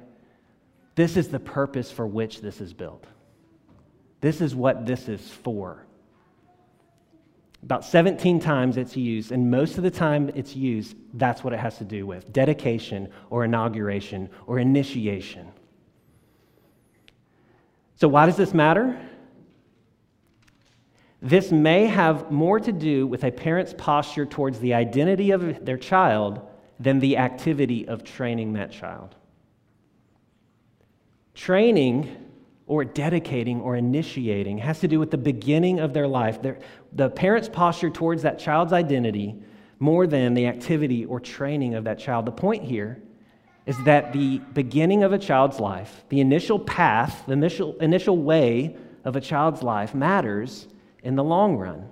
This 0.95 1.17
is 1.17 1.27
the 1.27 1.41
purpose 1.41 1.91
for 1.91 2.07
which 2.07 2.39
this 2.39 2.61
is 2.61 2.71
built. 2.71 3.05
This 4.21 4.39
is 4.39 4.55
what 4.55 4.85
this 4.85 5.09
is 5.09 5.29
for. 5.29 5.85
About 7.61 7.83
17 7.83 8.39
times 8.39 8.77
it's 8.77 8.95
used, 8.95 9.33
and 9.33 9.51
most 9.51 9.77
of 9.77 9.83
the 9.83 9.91
time 9.91 10.31
it's 10.35 10.55
used, 10.55 10.95
that's 11.15 11.43
what 11.43 11.51
it 11.51 11.59
has 11.59 11.77
to 11.79 11.83
do 11.83 12.07
with 12.07 12.31
dedication 12.31 13.09
or 13.29 13.43
inauguration 13.43 14.29
or 14.47 14.59
initiation. 14.59 15.51
So, 17.95 18.07
why 18.07 18.25
does 18.25 18.37
this 18.37 18.53
matter? 18.53 18.97
This 21.21 21.51
may 21.51 21.85
have 21.85 22.31
more 22.31 22.59
to 22.59 22.71
do 22.71 23.05
with 23.05 23.23
a 23.23 23.31
parent's 23.31 23.73
posture 23.77 24.25
towards 24.25 24.59
the 24.59 24.73
identity 24.73 25.31
of 25.31 25.65
their 25.65 25.77
child 25.77 26.41
than 26.79 26.99
the 26.99 27.17
activity 27.17 27.87
of 27.87 28.03
training 28.03 28.53
that 28.53 28.71
child. 28.71 29.15
Training 31.35 32.25
or 32.67 32.85
dedicating 32.85 33.59
or 33.59 33.75
initiating 33.75 34.59
has 34.59 34.79
to 34.79 34.87
do 34.87 34.99
with 34.99 35.11
the 35.11 35.17
beginning 35.17 35.79
of 35.79 35.93
their 35.93 36.07
life, 36.07 36.41
their, 36.41 36.59
the 36.93 37.09
parent's 37.09 37.49
posture 37.49 37.89
towards 37.89 38.21
that 38.21 38.39
child's 38.39 38.71
identity 38.71 39.35
more 39.79 40.07
than 40.07 40.33
the 40.33 40.45
activity 40.45 41.03
or 41.05 41.19
training 41.19 41.73
of 41.73 41.83
that 41.83 41.99
child. 41.99 42.25
The 42.25 42.31
point 42.31 42.63
here 42.63 43.01
is 43.65 43.77
that 43.83 44.13
the 44.13 44.39
beginning 44.53 45.03
of 45.03 45.11
a 45.11 45.17
child's 45.17 45.59
life, 45.59 46.05
the 46.09 46.21
initial 46.21 46.59
path, 46.59 47.23
the 47.25 47.33
initial, 47.33 47.77
initial 47.79 48.17
way 48.17 48.77
of 49.03 49.15
a 49.15 49.21
child's 49.21 49.63
life 49.63 49.93
matters 49.93 50.67
in 51.03 51.15
the 51.15 51.23
long 51.23 51.55
run. 51.57 51.89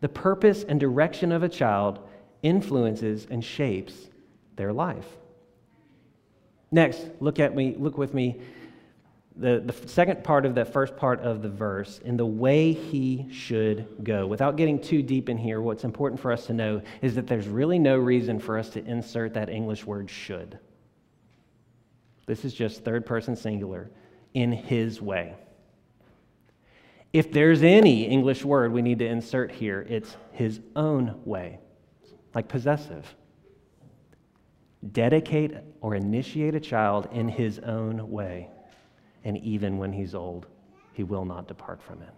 The 0.00 0.08
purpose 0.08 0.64
and 0.64 0.78
direction 0.78 1.32
of 1.32 1.42
a 1.42 1.48
child 1.48 1.98
influences 2.42 3.26
and 3.30 3.44
shapes 3.44 3.94
their 4.56 4.72
life. 4.72 5.06
Next, 6.70 7.08
look 7.20 7.40
at 7.40 7.54
me, 7.54 7.74
look 7.78 7.98
with 7.98 8.14
me. 8.14 8.40
The, 9.36 9.62
the 9.64 9.88
second 9.88 10.24
part 10.24 10.44
of 10.44 10.56
that 10.56 10.72
first 10.72 10.96
part 10.96 11.20
of 11.20 11.42
the 11.42 11.48
verse, 11.48 12.00
in 12.04 12.16
the 12.16 12.26
way 12.26 12.72
he 12.72 13.26
should 13.30 13.86
go. 14.02 14.26
Without 14.26 14.56
getting 14.56 14.80
too 14.80 15.00
deep 15.00 15.28
in 15.28 15.38
here, 15.38 15.60
what's 15.60 15.84
important 15.84 16.20
for 16.20 16.32
us 16.32 16.46
to 16.46 16.52
know 16.52 16.82
is 17.02 17.14
that 17.14 17.26
there's 17.28 17.46
really 17.46 17.78
no 17.78 17.96
reason 17.96 18.40
for 18.40 18.58
us 18.58 18.68
to 18.70 18.84
insert 18.84 19.34
that 19.34 19.48
English 19.48 19.86
word 19.86 20.10
should. 20.10 20.58
This 22.26 22.44
is 22.44 22.52
just 22.52 22.84
third 22.84 23.06
person 23.06 23.36
singular, 23.36 23.90
in 24.34 24.52
his 24.52 25.00
way. 25.00 25.34
If 27.12 27.32
there's 27.32 27.62
any 27.62 28.04
English 28.04 28.44
word 28.44 28.72
we 28.72 28.82
need 28.82 28.98
to 28.98 29.06
insert 29.06 29.50
here, 29.50 29.86
it's 29.88 30.16
his 30.32 30.60
own 30.76 31.20
way, 31.24 31.58
like 32.34 32.48
possessive. 32.48 33.14
Dedicate 34.92 35.54
or 35.80 35.94
initiate 35.94 36.54
a 36.54 36.60
child 36.60 37.08
in 37.12 37.28
his 37.28 37.58
own 37.60 38.10
way, 38.10 38.48
and 39.24 39.38
even 39.38 39.78
when 39.78 39.92
he's 39.92 40.14
old, 40.14 40.46
he 40.92 41.02
will 41.02 41.24
not 41.24 41.48
depart 41.48 41.82
from 41.82 42.02
it. 42.02 42.14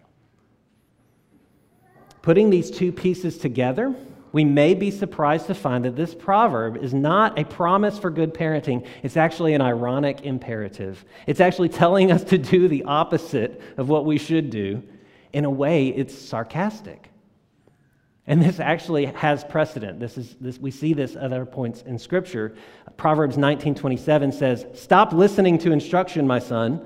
Putting 2.21 2.49
these 2.49 2.69
two 2.69 2.91
pieces 2.91 3.37
together, 3.37 3.95
we 4.31 4.45
may 4.45 4.73
be 4.73 4.91
surprised 4.91 5.47
to 5.47 5.55
find 5.55 5.83
that 5.85 5.95
this 5.95 6.15
proverb 6.15 6.77
is 6.77 6.93
not 6.93 7.37
a 7.37 7.43
promise 7.43 7.99
for 7.99 8.09
good 8.09 8.33
parenting. 8.33 8.87
It's 9.03 9.17
actually 9.17 9.53
an 9.53 9.61
ironic 9.61 10.21
imperative. 10.21 11.03
It's 11.27 11.41
actually 11.41 11.69
telling 11.69 12.11
us 12.11 12.23
to 12.25 12.37
do 12.37 12.67
the 12.67 12.83
opposite 12.83 13.61
of 13.77 13.89
what 13.89 14.05
we 14.05 14.17
should 14.17 14.49
do. 14.49 14.83
In 15.33 15.45
a 15.45 15.49
way, 15.49 15.87
it's 15.89 16.17
sarcastic. 16.17 17.09
And 18.27 18.41
this 18.41 18.59
actually 18.59 19.05
has 19.05 19.43
precedent. 19.43 19.99
This 19.99 20.17
is, 20.17 20.35
this, 20.39 20.57
we 20.57 20.71
see 20.71 20.93
this 20.93 21.15
at 21.15 21.23
other 21.23 21.45
points 21.45 21.81
in 21.81 21.97
Scripture. 21.97 22.55
Proverbs 22.95 23.35
19:27 23.35 24.31
says, 24.31 24.65
"Stop 24.73 25.11
listening 25.11 25.57
to 25.59 25.71
instruction, 25.71 26.27
my 26.27 26.39
son, 26.39 26.85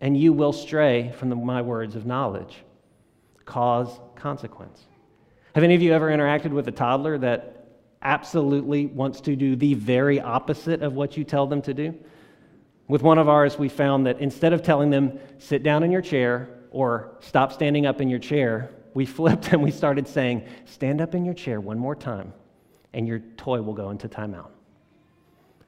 and 0.00 0.16
you 0.16 0.32
will 0.32 0.52
stray 0.52 1.12
from 1.18 1.28
the, 1.28 1.36
my 1.36 1.60
words 1.60 1.96
of 1.96 2.06
knowledge." 2.06 2.62
Cause 3.44 4.00
consequence. 4.14 4.86
Have 5.56 5.64
any 5.64 5.74
of 5.74 5.80
you 5.80 5.94
ever 5.94 6.10
interacted 6.10 6.50
with 6.50 6.68
a 6.68 6.70
toddler 6.70 7.16
that 7.16 7.64
absolutely 8.02 8.84
wants 8.84 9.22
to 9.22 9.34
do 9.34 9.56
the 9.56 9.72
very 9.72 10.20
opposite 10.20 10.82
of 10.82 10.92
what 10.92 11.16
you 11.16 11.24
tell 11.24 11.46
them 11.46 11.62
to 11.62 11.72
do? 11.72 11.94
With 12.88 13.00
one 13.00 13.16
of 13.16 13.30
ours, 13.30 13.58
we 13.58 13.70
found 13.70 14.06
that 14.06 14.20
instead 14.20 14.52
of 14.52 14.62
telling 14.62 14.90
them, 14.90 15.18
sit 15.38 15.62
down 15.62 15.82
in 15.82 15.90
your 15.90 16.02
chair 16.02 16.50
or 16.70 17.16
stop 17.20 17.54
standing 17.54 17.86
up 17.86 18.02
in 18.02 18.10
your 18.10 18.18
chair, 18.18 18.68
we 18.92 19.06
flipped 19.16 19.50
and 19.54 19.62
we 19.62 19.70
started 19.70 20.06
saying, 20.06 20.46
stand 20.66 21.00
up 21.00 21.14
in 21.14 21.24
your 21.24 21.32
chair 21.32 21.58
one 21.58 21.78
more 21.78 21.96
time 21.96 22.34
and 22.92 23.08
your 23.08 23.20
toy 23.38 23.62
will 23.62 23.72
go 23.72 23.88
into 23.88 24.10
timeout. 24.10 24.50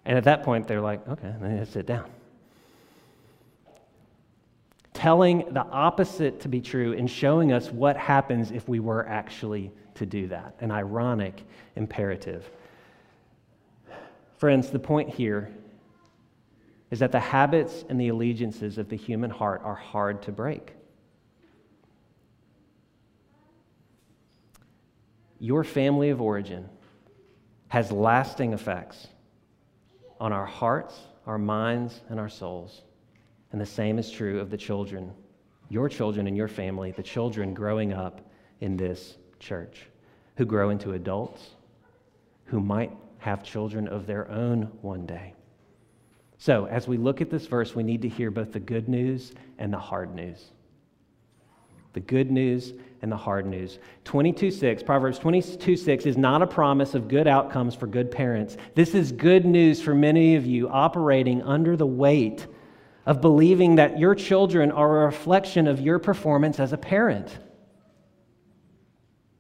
And 0.05 0.19
at 0.19 0.25
that 0.25 0.43
point, 0.43 0.69
they're 0.69 0.83
like, 0.83 1.09
okay, 1.09 1.33
then 1.41 1.65
sit 1.65 1.87
down 1.87 2.11
telling 4.99 5.45
the 5.55 5.65
opposite 5.67 6.41
to 6.41 6.49
be 6.49 6.61
true 6.61 6.93
and 6.93 7.09
showing 7.09 7.53
us 7.53 7.71
what 7.71 7.97
happens 7.97 8.51
if 8.51 8.69
we 8.69 8.81
were 8.81 9.07
actually 9.07 9.71
to 9.95 10.05
do 10.05 10.27
that. 10.27 10.57
An 10.59 10.73
ironic 10.73 11.41
imperative. 11.77 12.51
Friends, 14.39 14.71
the 14.71 14.79
point 14.81 15.09
here 15.09 15.53
is 16.91 16.99
that 16.99 17.13
the 17.13 17.21
habits 17.21 17.85
and 17.89 18.01
the 18.01 18.09
allegiances 18.09 18.77
of 18.77 18.89
the 18.89 18.97
human 18.97 19.31
heart 19.31 19.63
are 19.65 19.77
hard 19.77 20.21
to 20.23 20.33
break. 20.33 20.73
Your 25.39 25.63
family 25.63 26.11
of 26.11 26.21
origin 26.21 26.69
has 27.69 27.93
lasting 27.93 28.53
effects 28.53 29.07
on 30.19 30.33
our 30.33 30.47
hearts, 30.47 30.99
our 31.25 31.39
minds, 31.39 32.01
and 32.09 32.19
our 32.19 32.29
souls. 32.29 32.83
And 33.53 33.61
the 33.61 33.67
same 33.67 33.99
is 33.99 34.11
true 34.11 34.41
of 34.41 34.51
the 34.51 34.57
children, 34.57 35.13
your 35.69 35.89
children 35.89 36.27
and 36.27 36.37
your 36.37 36.49
family, 36.49 36.93
the 36.93 37.03
children 37.03 37.55
growing 37.55 37.93
up 37.93 38.21
in 38.61 38.77
this 38.77 39.17
church, 39.39 39.87
who 40.37 40.45
grow 40.45 40.71
into 40.71 40.93
adults, 40.93 41.51
who 42.45 42.61
might 42.61 42.93
have 43.19 43.43
children 43.43 43.89
of 43.89 44.07
their 44.07 44.31
own 44.31 44.71
one 44.83 45.07
day. 45.07 45.35
So, 46.39 46.67
as 46.67 46.87
we 46.87 46.99
look 46.99 47.21
at 47.21 47.31
this 47.31 47.47
verse, 47.47 47.75
we 47.75 47.83
need 47.83 48.03
to 48.03 48.09
hear 48.09 48.31
both 48.31 48.53
the 48.53 48.61
good 48.61 48.89
news 48.89 49.33
and 49.59 49.73
the 49.73 49.79
hard 49.79 50.15
news. 50.15 50.53
The 51.95 52.01
good 52.01 52.31
news 52.31 52.75
and 53.03 53.11
the 53.11 53.17
hard 53.17 53.45
news. 53.45 53.79
22:6, 54.05 54.85
Proverbs 54.85 55.19
22:6 55.19 56.07
is 56.07 56.17
not 56.17 56.43
a 56.43 56.47
promise 56.47 56.95
of 56.95 57.09
good 57.09 57.27
outcomes 57.27 57.75
for 57.75 57.89
good 57.89 58.11
parents. 58.11 58.57
This 58.75 58.95
is 58.95 59.11
good 59.11 59.45
news 59.45 59.83
for 59.83 59.95
many 59.95 60.37
of 60.37 60.47
you 60.47 60.69
operating 60.69 61.43
under 61.43 61.77
the 61.77 61.87
weight 61.87 62.47
of 63.09 63.23
believing 63.23 63.77
that 63.77 63.99
your 63.99 64.15
children 64.15 64.71
are 64.71 65.03
a 65.03 65.07
reflection 65.07 65.67
of 65.67 65.81
your 65.81 65.99
performance 65.99 66.61
as 66.61 66.75
a 66.75 66.77
parent. 66.77 67.39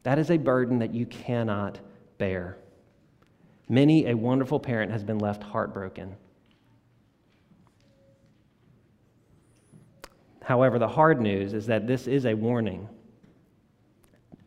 That 0.04 0.18
is 0.18 0.30
a 0.30 0.38
burden 0.38 0.78
that 0.78 0.94
you 0.94 1.04
cannot 1.04 1.78
bear. 2.16 2.56
Many 3.68 4.06
a 4.06 4.16
wonderful 4.16 4.58
parent 4.58 4.90
has 4.90 5.04
been 5.04 5.18
left 5.18 5.42
heartbroken. 5.42 6.16
However, 10.42 10.78
the 10.78 10.88
hard 10.88 11.20
news 11.20 11.52
is 11.52 11.66
that 11.66 11.86
this 11.86 12.06
is 12.06 12.24
a 12.24 12.32
warning 12.32 12.88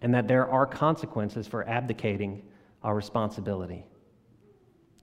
and 0.02 0.16
that 0.16 0.28
there 0.28 0.50
are 0.50 0.66
consequences 0.66 1.46
for 1.46 1.70
abdicating 1.70 2.42
our 2.82 2.96
responsibility 2.96 3.86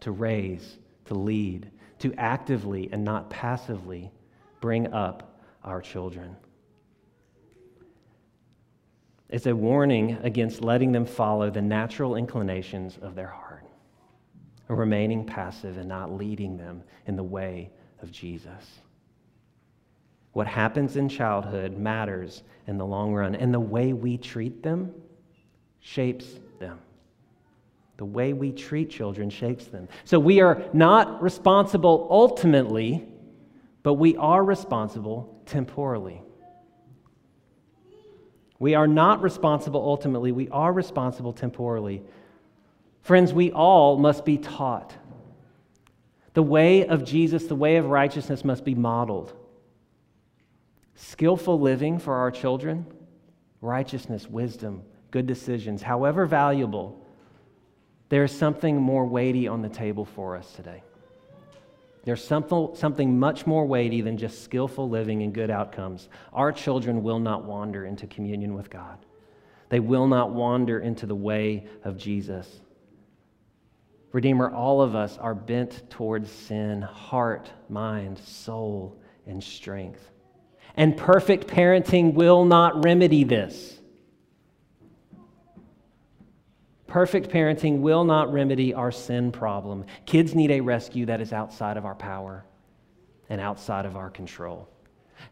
to 0.00 0.10
raise, 0.10 0.78
to 1.04 1.14
lead, 1.14 1.70
to 1.98 2.14
actively 2.14 2.88
and 2.92 3.04
not 3.04 3.30
passively 3.30 4.10
bring 4.60 4.92
up 4.92 5.40
our 5.64 5.80
children. 5.80 6.36
It's 9.28 9.46
a 9.46 9.54
warning 9.54 10.18
against 10.22 10.62
letting 10.62 10.92
them 10.92 11.04
follow 11.04 11.50
the 11.50 11.60
natural 11.60 12.16
inclinations 12.16 12.98
of 13.02 13.14
their 13.14 13.28
heart, 13.28 13.64
remaining 14.68 15.26
passive 15.26 15.76
and 15.76 15.88
not 15.88 16.12
leading 16.12 16.56
them 16.56 16.82
in 17.06 17.16
the 17.16 17.22
way 17.22 17.70
of 18.00 18.10
Jesus. 18.10 18.80
What 20.32 20.46
happens 20.46 20.96
in 20.96 21.08
childhood 21.08 21.76
matters 21.76 22.42
in 22.66 22.78
the 22.78 22.86
long 22.86 23.12
run, 23.12 23.34
and 23.34 23.52
the 23.52 23.60
way 23.60 23.92
we 23.92 24.16
treat 24.16 24.62
them 24.62 24.94
shapes 25.80 26.38
them. 26.58 26.78
The 27.98 28.04
way 28.04 28.32
we 28.32 28.52
treat 28.52 28.90
children 28.90 29.28
shapes 29.28 29.66
them. 29.66 29.88
So 30.04 30.20
we 30.20 30.40
are 30.40 30.62
not 30.72 31.20
responsible 31.20 32.06
ultimately, 32.10 33.06
but 33.82 33.94
we 33.94 34.16
are 34.16 34.42
responsible 34.42 35.42
temporally. 35.46 36.22
We 38.60 38.76
are 38.76 38.86
not 38.86 39.20
responsible 39.20 39.80
ultimately, 39.80 40.32
we 40.32 40.48
are 40.48 40.72
responsible 40.72 41.32
temporally. 41.32 42.02
Friends, 43.02 43.32
we 43.32 43.50
all 43.50 43.98
must 43.98 44.24
be 44.24 44.38
taught. 44.38 44.94
The 46.34 46.42
way 46.42 46.86
of 46.86 47.04
Jesus, 47.04 47.46
the 47.46 47.56
way 47.56 47.76
of 47.76 47.86
righteousness 47.86 48.44
must 48.44 48.64
be 48.64 48.76
modeled. 48.76 49.32
Skillful 50.94 51.58
living 51.58 51.98
for 51.98 52.14
our 52.14 52.30
children, 52.30 52.86
righteousness, 53.60 54.28
wisdom, 54.28 54.82
good 55.10 55.26
decisions, 55.26 55.82
however 55.82 56.26
valuable 56.26 57.04
there 58.08 58.24
is 58.24 58.32
something 58.32 58.76
more 58.76 59.06
weighty 59.06 59.48
on 59.48 59.62
the 59.62 59.68
table 59.68 60.04
for 60.04 60.36
us 60.36 60.52
today. 60.52 60.82
There's 62.04 62.24
something, 62.24 62.70
something 62.74 63.18
much 63.18 63.46
more 63.46 63.66
weighty 63.66 64.00
than 64.00 64.16
just 64.16 64.42
skillful 64.42 64.88
living 64.88 65.22
and 65.22 65.34
good 65.34 65.50
outcomes. 65.50 66.08
Our 66.32 66.52
children 66.52 67.02
will 67.02 67.18
not 67.18 67.44
wander 67.44 67.84
into 67.84 68.06
communion 68.06 68.54
with 68.54 68.70
God, 68.70 68.98
they 69.68 69.80
will 69.80 70.06
not 70.06 70.30
wander 70.30 70.78
into 70.80 71.06
the 71.06 71.14
way 71.14 71.66
of 71.84 71.98
Jesus. 71.98 72.60
Redeemer, 74.10 74.50
all 74.50 74.80
of 74.80 74.94
us 74.94 75.18
are 75.18 75.34
bent 75.34 75.90
towards 75.90 76.30
sin, 76.30 76.80
heart, 76.80 77.50
mind, 77.68 78.18
soul, 78.18 78.98
and 79.26 79.44
strength. 79.44 80.10
And 80.76 80.96
perfect 80.96 81.46
parenting 81.46 82.14
will 82.14 82.46
not 82.46 82.82
remedy 82.82 83.24
this. 83.24 83.77
Perfect 86.88 87.28
parenting 87.28 87.80
will 87.80 88.02
not 88.02 88.32
remedy 88.32 88.72
our 88.72 88.90
sin 88.90 89.30
problem. 89.30 89.84
Kids 90.06 90.34
need 90.34 90.50
a 90.50 90.60
rescue 90.60 91.06
that 91.06 91.20
is 91.20 91.34
outside 91.34 91.76
of 91.76 91.84
our 91.84 91.94
power 91.94 92.44
and 93.28 93.40
outside 93.40 93.84
of 93.84 93.94
our 93.94 94.08
control. 94.08 94.68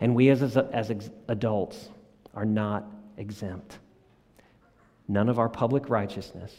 And 0.00 0.14
we 0.14 0.28
as, 0.28 0.56
as 0.56 1.10
adults 1.28 1.88
are 2.34 2.44
not 2.44 2.84
exempt. 3.16 3.78
None 5.08 5.30
of 5.30 5.38
our 5.38 5.48
public 5.48 5.88
righteousness, 5.88 6.52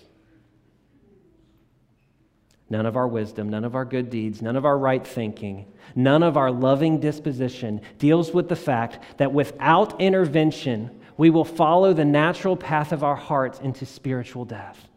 none 2.70 2.86
of 2.86 2.98
our 2.98 3.08
wisdom, 3.08 3.50
none 3.50 3.66
of 3.66 3.76
our 3.76 3.86
good 3.86 4.10
deeds, 4.10 4.42
none 4.42 4.56
of 4.56 4.66
our 4.66 4.78
right 4.80 5.06
thinking, 5.06 5.72
none 5.96 6.24
of 6.24 6.38
our 6.38 6.50
loving 6.50 7.00
disposition 7.00 7.82
deals 8.00 8.34
with 8.34 8.50
the 8.50 8.56
fact 8.56 9.00
that 9.18 9.32
without 9.32 10.00
intervention, 10.02 10.97
we 11.18 11.30
will 11.30 11.46
follow 11.46 11.94
the 11.94 12.06
natural 12.06 12.56
path 12.56 12.92
of 12.92 13.04
our 13.04 13.16
hearts 13.16 13.60
into 13.60 13.86
spiritual 13.86 14.46
death. 14.46 14.88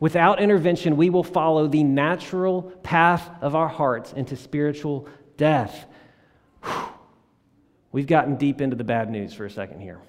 Without 0.00 0.40
intervention, 0.40 0.96
we 0.96 1.10
will 1.10 1.22
follow 1.22 1.66
the 1.66 1.82
natural 1.82 2.62
path 2.82 3.30
of 3.40 3.54
our 3.54 3.68
hearts 3.68 4.12
into 4.12 4.36
spiritual 4.36 5.08
death. 5.36 5.86
Whew. 6.64 6.88
We've 7.92 8.06
gotten 8.06 8.36
deep 8.36 8.60
into 8.60 8.76
the 8.76 8.84
bad 8.84 9.08
news 9.08 9.32
for 9.32 9.44
a 9.44 9.50
second 9.50 9.80
here. 9.80 10.00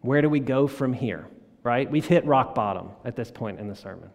Where 0.00 0.22
do 0.22 0.28
we 0.28 0.40
go 0.40 0.68
from 0.68 0.92
here? 0.92 1.26
Right? 1.64 1.90
We've 1.90 2.06
hit 2.06 2.24
rock 2.24 2.54
bottom 2.54 2.90
at 3.04 3.16
this 3.16 3.30
point 3.30 3.58
in 3.58 3.66
the 3.66 3.74
sermon. 3.74 4.10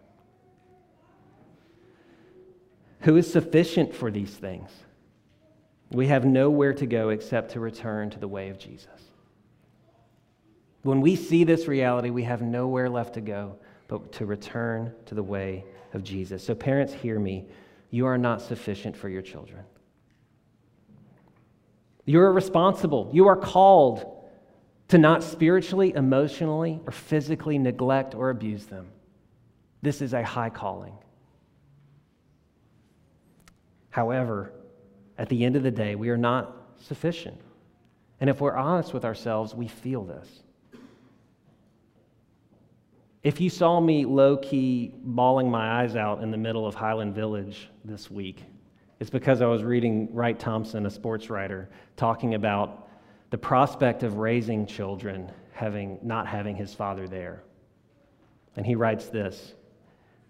Who 3.00 3.16
is 3.16 3.30
sufficient 3.30 3.94
for 3.94 4.10
these 4.10 4.30
things? 4.34 4.70
We 5.92 6.06
have 6.08 6.24
nowhere 6.24 6.72
to 6.74 6.86
go 6.86 7.10
except 7.10 7.52
to 7.52 7.60
return 7.60 8.10
to 8.10 8.18
the 8.18 8.28
way 8.28 8.48
of 8.48 8.58
Jesus. 8.58 8.88
When 10.82 11.00
we 11.00 11.16
see 11.16 11.44
this 11.44 11.68
reality, 11.68 12.10
we 12.10 12.24
have 12.24 12.42
nowhere 12.42 12.88
left 12.88 13.14
to 13.14 13.20
go 13.20 13.56
but 13.88 14.10
to 14.12 14.24
return 14.24 14.94
to 15.04 15.14
the 15.14 15.22
way 15.22 15.64
of 15.92 16.02
Jesus. 16.02 16.42
So, 16.42 16.54
parents, 16.54 16.94
hear 16.94 17.18
me. 17.18 17.46
You 17.90 18.06
are 18.06 18.16
not 18.16 18.40
sufficient 18.40 18.96
for 18.96 19.10
your 19.10 19.20
children. 19.20 19.64
You're 22.06 22.32
responsible. 22.32 23.10
You 23.12 23.28
are 23.28 23.36
called 23.36 24.26
to 24.88 24.96
not 24.96 25.22
spiritually, 25.22 25.92
emotionally, 25.94 26.80
or 26.86 26.92
physically 26.92 27.58
neglect 27.58 28.14
or 28.14 28.30
abuse 28.30 28.64
them. 28.64 28.88
This 29.82 30.00
is 30.00 30.14
a 30.14 30.22
high 30.22 30.50
calling. 30.50 30.94
However, 33.90 34.52
at 35.22 35.28
the 35.28 35.44
end 35.44 35.54
of 35.54 35.62
the 35.62 35.70
day, 35.70 35.94
we 35.94 36.10
are 36.10 36.16
not 36.16 36.52
sufficient. 36.78 37.40
And 38.20 38.28
if 38.28 38.40
we're 38.40 38.56
honest 38.56 38.92
with 38.92 39.04
ourselves, 39.04 39.54
we 39.54 39.68
feel 39.68 40.02
this. 40.02 40.28
If 43.22 43.40
you 43.40 43.48
saw 43.48 43.78
me 43.78 44.04
low 44.04 44.36
key 44.36 44.92
bawling 45.00 45.48
my 45.48 45.80
eyes 45.80 45.94
out 45.94 46.24
in 46.24 46.32
the 46.32 46.36
middle 46.36 46.66
of 46.66 46.74
Highland 46.74 47.14
Village 47.14 47.68
this 47.84 48.10
week, 48.10 48.42
it's 48.98 49.10
because 49.10 49.42
I 49.42 49.46
was 49.46 49.62
reading 49.62 50.12
Wright 50.12 50.36
Thompson, 50.36 50.86
a 50.86 50.90
sports 50.90 51.30
writer, 51.30 51.68
talking 51.96 52.34
about 52.34 52.88
the 53.30 53.38
prospect 53.38 54.02
of 54.02 54.16
raising 54.16 54.66
children 54.66 55.30
having 55.52 56.00
not 56.02 56.26
having 56.26 56.56
his 56.56 56.74
father 56.74 57.06
there. 57.06 57.44
And 58.56 58.66
he 58.66 58.74
writes 58.74 59.06
this 59.06 59.54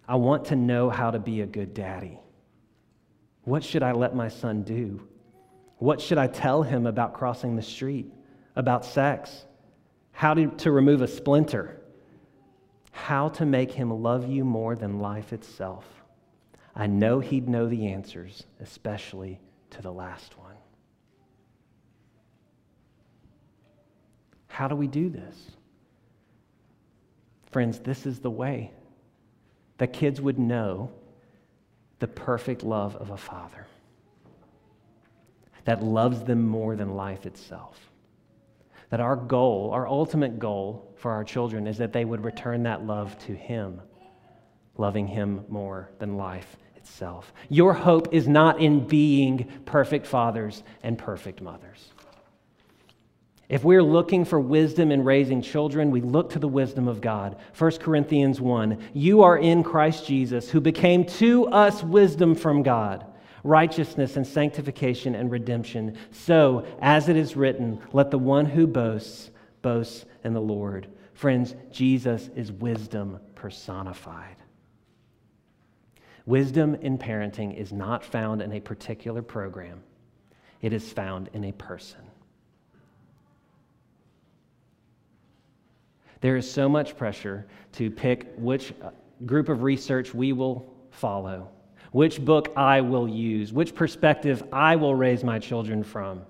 I 0.06 0.16
want 0.16 0.44
to 0.46 0.56
know 0.56 0.90
how 0.90 1.10
to 1.10 1.18
be 1.18 1.40
a 1.40 1.46
good 1.46 1.72
daddy. 1.72 2.18
What 3.44 3.64
should 3.64 3.82
I 3.82 3.92
let 3.92 4.14
my 4.14 4.28
son 4.28 4.62
do? 4.62 5.06
What 5.78 6.00
should 6.00 6.18
I 6.18 6.28
tell 6.28 6.62
him 6.62 6.86
about 6.86 7.14
crossing 7.14 7.56
the 7.56 7.62
street, 7.62 8.12
about 8.54 8.84
sex, 8.84 9.44
how 10.12 10.34
to, 10.34 10.46
to 10.48 10.70
remove 10.70 11.02
a 11.02 11.08
splinter, 11.08 11.80
how 12.92 13.30
to 13.30 13.44
make 13.44 13.72
him 13.72 13.90
love 13.90 14.28
you 14.28 14.44
more 14.44 14.76
than 14.76 15.00
life 15.00 15.32
itself? 15.32 15.84
I 16.74 16.86
know 16.86 17.18
he'd 17.20 17.48
know 17.48 17.68
the 17.68 17.88
answers, 17.88 18.44
especially 18.60 19.40
to 19.70 19.82
the 19.82 19.92
last 19.92 20.38
one. 20.38 20.54
How 24.46 24.68
do 24.68 24.76
we 24.76 24.86
do 24.86 25.08
this? 25.08 25.36
Friends, 27.50 27.80
this 27.80 28.06
is 28.06 28.20
the 28.20 28.30
way 28.30 28.70
that 29.78 29.92
kids 29.92 30.20
would 30.20 30.38
know 30.38 30.92
the 32.02 32.08
perfect 32.08 32.64
love 32.64 32.96
of 32.96 33.10
a 33.10 33.16
father 33.16 33.64
that 35.64 35.84
loves 35.84 36.24
them 36.24 36.44
more 36.44 36.74
than 36.74 36.96
life 36.96 37.26
itself. 37.26 37.78
That 38.90 38.98
our 38.98 39.14
goal, 39.14 39.70
our 39.72 39.86
ultimate 39.86 40.40
goal 40.40 40.92
for 40.96 41.12
our 41.12 41.22
children, 41.22 41.68
is 41.68 41.78
that 41.78 41.92
they 41.92 42.04
would 42.04 42.24
return 42.24 42.64
that 42.64 42.84
love 42.84 43.16
to 43.26 43.36
Him, 43.36 43.80
loving 44.76 45.06
Him 45.06 45.44
more 45.48 45.90
than 46.00 46.16
life 46.16 46.56
itself. 46.74 47.32
Your 47.48 47.72
hope 47.72 48.12
is 48.12 48.26
not 48.26 48.60
in 48.60 48.84
being 48.88 49.48
perfect 49.64 50.04
fathers 50.04 50.64
and 50.82 50.98
perfect 50.98 51.40
mothers. 51.40 51.91
If 53.52 53.64
we're 53.64 53.82
looking 53.82 54.24
for 54.24 54.40
wisdom 54.40 54.90
in 54.90 55.04
raising 55.04 55.42
children, 55.42 55.90
we 55.90 56.00
look 56.00 56.30
to 56.30 56.38
the 56.38 56.48
wisdom 56.48 56.88
of 56.88 57.02
God. 57.02 57.36
1 57.58 57.72
Corinthians 57.72 58.40
1 58.40 58.78
You 58.94 59.24
are 59.24 59.36
in 59.36 59.62
Christ 59.62 60.06
Jesus, 60.06 60.48
who 60.48 60.58
became 60.58 61.04
to 61.04 61.48
us 61.48 61.82
wisdom 61.82 62.34
from 62.34 62.62
God, 62.62 63.04
righteousness 63.44 64.16
and 64.16 64.26
sanctification 64.26 65.14
and 65.14 65.30
redemption. 65.30 65.98
So, 66.12 66.64
as 66.80 67.10
it 67.10 67.16
is 67.18 67.36
written, 67.36 67.78
let 67.92 68.10
the 68.10 68.18
one 68.18 68.46
who 68.46 68.66
boasts 68.66 69.30
boast 69.60 70.06
in 70.24 70.32
the 70.32 70.40
Lord. 70.40 70.88
Friends, 71.12 71.54
Jesus 71.70 72.30
is 72.34 72.50
wisdom 72.50 73.20
personified. 73.34 74.36
Wisdom 76.24 76.76
in 76.76 76.96
parenting 76.96 77.54
is 77.54 77.70
not 77.70 78.02
found 78.02 78.40
in 78.40 78.50
a 78.52 78.60
particular 78.60 79.20
program, 79.20 79.82
it 80.62 80.72
is 80.72 80.90
found 80.90 81.28
in 81.34 81.44
a 81.44 81.52
person. 81.52 82.00
There 86.22 86.36
is 86.36 86.50
so 86.50 86.68
much 86.68 86.96
pressure 86.96 87.46
to 87.72 87.90
pick 87.90 88.32
which 88.36 88.72
uh, 88.80 88.90
group 89.26 89.48
of 89.48 89.64
research 89.64 90.14
we 90.14 90.32
will 90.32 90.72
follow, 90.90 91.50
which 91.90 92.24
book 92.24 92.52
I 92.56 92.80
will 92.80 93.08
use, 93.08 93.52
which 93.52 93.74
perspective 93.74 94.42
I 94.52 94.76
will 94.76 94.94
raise 94.94 95.24
my 95.24 95.40
children 95.40 95.82
from. 95.82 96.22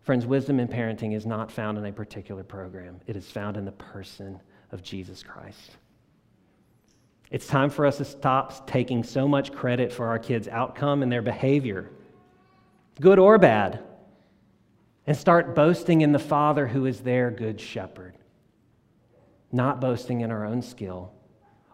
Friends, 0.00 0.24
wisdom 0.24 0.58
in 0.58 0.68
parenting 0.68 1.14
is 1.14 1.26
not 1.26 1.52
found 1.52 1.76
in 1.76 1.84
a 1.84 1.92
particular 1.92 2.42
program, 2.42 2.98
it 3.06 3.14
is 3.14 3.30
found 3.30 3.58
in 3.58 3.66
the 3.66 3.72
person 3.72 4.40
of 4.72 4.82
Jesus 4.82 5.22
Christ. 5.22 5.76
It's 7.30 7.46
time 7.46 7.68
for 7.68 7.84
us 7.84 7.98
to 7.98 8.06
stop 8.06 8.66
taking 8.66 9.04
so 9.04 9.28
much 9.28 9.52
credit 9.52 9.92
for 9.92 10.06
our 10.06 10.18
kids' 10.18 10.48
outcome 10.48 11.02
and 11.02 11.12
their 11.12 11.20
behavior, 11.20 11.90
good 13.02 13.18
or 13.18 13.36
bad 13.36 13.84
and 15.08 15.16
start 15.16 15.54
boasting 15.54 16.02
in 16.02 16.12
the 16.12 16.18
Father 16.18 16.66
who 16.66 16.84
is 16.84 17.00
their 17.00 17.30
good 17.30 17.58
shepherd, 17.58 18.12
not 19.50 19.80
boasting 19.80 20.20
in 20.20 20.30
our 20.30 20.44
own 20.44 20.60
skill 20.60 21.10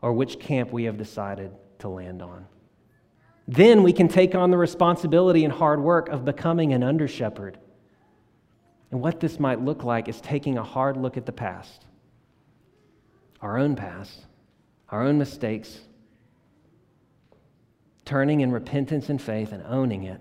or 0.01 0.13
which 0.13 0.39
camp 0.39 0.73
we 0.73 0.85
have 0.85 0.97
decided 0.97 1.51
to 1.81 1.89
land 1.89 2.23
on. 2.23 2.47
Then 3.49 3.83
we 3.83 3.93
can 3.93 4.07
take 4.07 4.37
on 4.37 4.53
the 4.53 4.57
responsibility 4.57 5.45
and 5.45 5.53
hard 5.53 5.81
work 5.81 6.09
of 6.11 6.25
becoming 6.25 6.73
an 6.75 6.85
under 6.85 7.09
shepherd. 7.09 7.59
And 8.93 9.01
what 9.01 9.19
this 9.19 9.41
might 9.41 9.61
look 9.61 9.83
like 9.83 10.09
is 10.09 10.21
taking 10.21 10.57
a 10.57 10.63
hard 10.63 10.97
look 10.97 11.17
at 11.17 11.27
the 11.27 11.33
past, 11.33 11.87
our 13.41 13.59
own 13.59 13.75
past, 13.75 14.27
our 14.91 15.03
own 15.03 15.19
mistakes, 15.19 15.81
turning 18.05 18.43
in 18.43 18.53
repentance 18.53 19.09
and 19.09 19.21
faith 19.21 19.51
and 19.51 19.65
owning 19.67 20.05
it, 20.05 20.21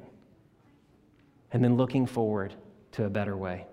and 1.52 1.64
then 1.64 1.78
looking 1.78 2.08
forward 2.08 2.56
to 2.94 3.06
a 3.06 3.10
better 3.10 3.36
way. 3.36 3.66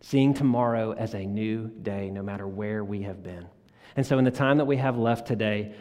Seeing 0.00 0.34
tomorrow 0.34 0.92
as 0.92 1.14
a 1.14 1.24
new 1.24 1.68
day, 1.68 2.10
no 2.10 2.22
matter 2.22 2.46
where 2.46 2.84
we 2.84 3.02
have 3.02 3.22
been. 3.22 3.46
And 3.96 4.06
so, 4.06 4.18
in 4.18 4.24
the 4.24 4.30
time 4.30 4.58
that 4.58 4.66
we 4.66 4.76
have 4.76 4.98
left 4.98 5.26
today, 5.26 5.74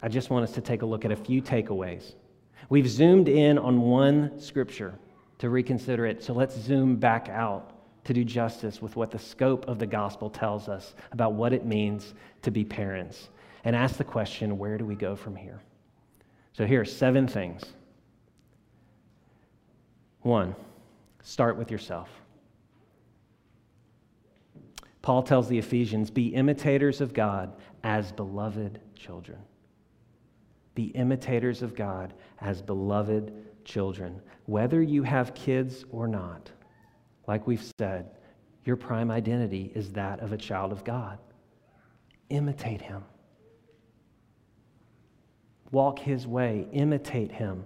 I 0.00 0.08
just 0.08 0.30
want 0.30 0.44
us 0.44 0.52
to 0.52 0.60
take 0.60 0.82
a 0.82 0.86
look 0.86 1.04
at 1.04 1.12
a 1.12 1.16
few 1.16 1.42
takeaways. 1.42 2.14
We've 2.68 2.88
zoomed 2.88 3.28
in 3.28 3.58
on 3.58 3.80
one 3.80 4.38
scripture 4.38 4.94
to 5.38 5.50
reconsider 5.50 6.06
it, 6.06 6.22
so 6.22 6.32
let's 6.32 6.56
zoom 6.56 6.96
back 6.96 7.28
out 7.28 7.72
to 8.04 8.12
do 8.12 8.22
justice 8.22 8.82
with 8.82 8.96
what 8.96 9.10
the 9.10 9.18
scope 9.18 9.66
of 9.66 9.78
the 9.78 9.86
gospel 9.86 10.28
tells 10.28 10.68
us 10.68 10.94
about 11.12 11.32
what 11.32 11.52
it 11.52 11.64
means 11.64 12.14
to 12.42 12.50
be 12.50 12.64
parents 12.64 13.28
and 13.64 13.74
ask 13.74 13.96
the 13.96 14.04
question 14.04 14.58
where 14.58 14.76
do 14.76 14.84
we 14.84 14.94
go 14.94 15.16
from 15.16 15.34
here? 15.34 15.60
So, 16.52 16.66
here 16.66 16.82
are 16.82 16.84
seven 16.84 17.26
things. 17.26 17.64
One, 20.20 20.54
Start 21.24 21.56
with 21.56 21.70
yourself. 21.70 22.10
Paul 25.00 25.22
tells 25.22 25.48
the 25.48 25.58
Ephesians, 25.58 26.10
be 26.10 26.28
imitators 26.28 27.00
of 27.00 27.14
God 27.14 27.56
as 27.82 28.12
beloved 28.12 28.78
children. 28.94 29.38
Be 30.74 30.84
imitators 30.88 31.62
of 31.62 31.74
God 31.74 32.12
as 32.40 32.60
beloved 32.60 33.32
children. 33.64 34.20
Whether 34.44 34.82
you 34.82 35.02
have 35.02 35.34
kids 35.34 35.86
or 35.90 36.06
not, 36.06 36.50
like 37.26 37.46
we've 37.46 37.70
said, 37.78 38.10
your 38.64 38.76
prime 38.76 39.10
identity 39.10 39.72
is 39.74 39.92
that 39.92 40.20
of 40.20 40.32
a 40.32 40.38
child 40.38 40.72
of 40.72 40.84
God. 40.84 41.18
Imitate 42.28 42.82
him. 42.82 43.02
Walk 45.70 45.98
his 45.98 46.26
way, 46.26 46.66
imitate 46.72 47.32
him. 47.32 47.64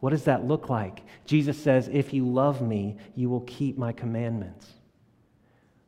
What 0.00 0.10
does 0.10 0.24
that 0.24 0.46
look 0.46 0.68
like? 0.68 1.02
Jesus 1.26 1.60
says, 1.60 1.88
If 1.92 2.12
you 2.12 2.26
love 2.26 2.62
me, 2.62 2.96
you 3.14 3.28
will 3.28 3.40
keep 3.40 3.76
my 3.76 3.92
commandments. 3.92 4.66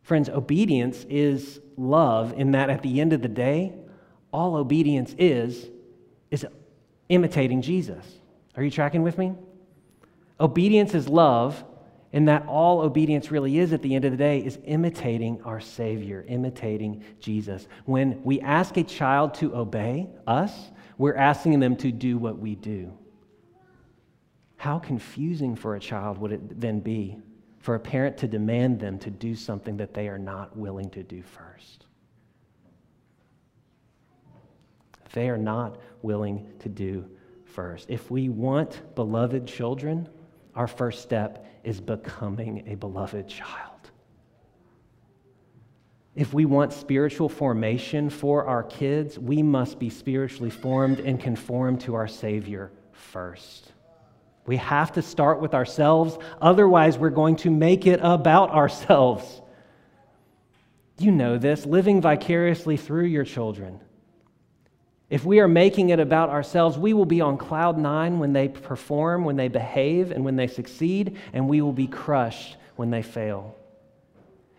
Friends, 0.02 0.28
obedience 0.28 1.04
is 1.08 1.60
love 1.76 2.32
in 2.32 2.50
that 2.52 2.70
at 2.70 2.82
the 2.82 3.00
end 3.00 3.12
of 3.12 3.22
the 3.22 3.28
day, 3.28 3.72
all 4.32 4.56
obedience 4.56 5.14
is, 5.18 5.68
is 6.30 6.46
imitating 7.08 7.62
Jesus. 7.62 8.04
Are 8.56 8.62
you 8.62 8.70
tracking 8.70 9.02
with 9.02 9.18
me? 9.18 9.34
Obedience 10.40 10.94
is 10.94 11.08
love, 11.08 11.64
And 12.12 12.26
that 12.26 12.44
all 12.46 12.80
obedience 12.80 13.30
really 13.30 13.58
is 13.58 13.72
at 13.72 13.82
the 13.82 13.94
end 13.94 14.04
of 14.04 14.10
the 14.10 14.16
day 14.16 14.40
is 14.40 14.58
imitating 14.64 15.40
our 15.42 15.60
Savior, 15.60 16.24
imitating 16.26 17.04
Jesus. 17.20 17.68
When 17.84 18.20
we 18.24 18.40
ask 18.40 18.76
a 18.76 18.82
child 18.82 19.34
to 19.34 19.54
obey 19.54 20.08
us, 20.26 20.52
we're 20.98 21.14
asking 21.14 21.60
them 21.60 21.76
to 21.76 21.92
do 21.92 22.18
what 22.18 22.38
we 22.38 22.56
do. 22.56 22.92
How 24.60 24.78
confusing 24.78 25.56
for 25.56 25.76
a 25.76 25.80
child 25.80 26.18
would 26.18 26.32
it 26.32 26.60
then 26.60 26.80
be 26.80 27.16
for 27.60 27.76
a 27.76 27.80
parent 27.80 28.18
to 28.18 28.28
demand 28.28 28.78
them 28.78 28.98
to 28.98 29.08
do 29.08 29.34
something 29.34 29.78
that 29.78 29.94
they 29.94 30.06
are 30.06 30.18
not 30.18 30.54
willing 30.54 30.90
to 30.90 31.02
do 31.02 31.22
first? 31.22 31.86
They 35.14 35.30
are 35.30 35.38
not 35.38 35.78
willing 36.02 36.46
to 36.58 36.68
do 36.68 37.06
first. 37.46 37.88
If 37.88 38.10
we 38.10 38.28
want 38.28 38.94
beloved 38.94 39.46
children, 39.46 40.06
our 40.54 40.66
first 40.66 41.00
step 41.00 41.46
is 41.64 41.80
becoming 41.80 42.64
a 42.66 42.74
beloved 42.74 43.28
child. 43.28 43.90
If 46.14 46.34
we 46.34 46.44
want 46.44 46.74
spiritual 46.74 47.30
formation 47.30 48.10
for 48.10 48.44
our 48.44 48.64
kids, 48.64 49.18
we 49.18 49.42
must 49.42 49.78
be 49.78 49.88
spiritually 49.88 50.50
formed 50.50 51.00
and 51.00 51.18
conformed 51.18 51.80
to 51.80 51.94
our 51.94 52.08
Savior 52.08 52.72
first. 52.92 53.72
We 54.50 54.56
have 54.56 54.90
to 54.94 55.02
start 55.02 55.40
with 55.40 55.54
ourselves, 55.54 56.18
otherwise, 56.42 56.98
we're 56.98 57.10
going 57.10 57.36
to 57.36 57.50
make 57.52 57.86
it 57.86 58.00
about 58.02 58.50
ourselves. 58.50 59.40
You 60.98 61.12
know 61.12 61.38
this, 61.38 61.66
living 61.66 62.00
vicariously 62.00 62.76
through 62.76 63.04
your 63.04 63.22
children. 63.22 63.78
If 65.08 65.24
we 65.24 65.38
are 65.38 65.46
making 65.46 65.90
it 65.90 66.00
about 66.00 66.30
ourselves, 66.30 66.76
we 66.76 66.94
will 66.94 67.04
be 67.04 67.20
on 67.20 67.38
cloud 67.38 67.78
nine 67.78 68.18
when 68.18 68.32
they 68.32 68.48
perform, 68.48 69.22
when 69.22 69.36
they 69.36 69.46
behave, 69.46 70.10
and 70.10 70.24
when 70.24 70.34
they 70.34 70.48
succeed, 70.48 71.16
and 71.32 71.48
we 71.48 71.62
will 71.62 71.72
be 71.72 71.86
crushed 71.86 72.56
when 72.74 72.90
they 72.90 73.02
fail. 73.02 73.54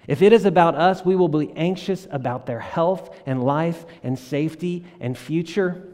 If 0.07 0.21
it 0.21 0.31
is 0.31 0.45
about 0.45 0.75
us, 0.75 1.03
we 1.03 1.17
will 1.17 1.27
be 1.27 1.51
anxious 1.57 2.07
about 2.09 2.45
their 2.45 2.61
health 2.61 3.13
and 3.25 3.43
life 3.43 3.85
and 4.03 4.17
safety 4.17 4.85
and 5.01 5.17
future. 5.17 5.85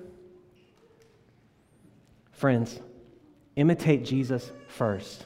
Friends, 2.34 2.80
imitate 3.58 4.06
Jesus 4.06 4.54
first. 4.70 5.26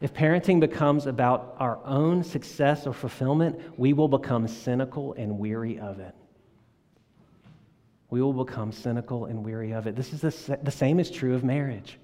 If 0.00 0.12
parenting 0.12 0.58
becomes 0.58 1.06
about 1.06 1.54
our 1.60 1.78
own 1.84 2.24
success 2.24 2.86
or 2.86 2.92
fulfillment, 2.92 3.78
we 3.78 3.92
will 3.92 4.08
become 4.08 4.48
cynical 4.48 5.14
and 5.14 5.38
weary 5.38 5.78
of 5.78 6.00
it 6.00 6.14
we 8.10 8.22
will 8.22 8.32
become 8.32 8.72
cynical 8.72 9.26
and 9.26 9.44
weary 9.44 9.72
of 9.72 9.86
it. 9.86 9.96
This 9.96 10.12
is 10.12 10.20
the, 10.20 10.58
the 10.62 10.70
same 10.70 11.00
is 11.00 11.10
true 11.10 11.34
of 11.34 11.44
marriage. 11.44 11.98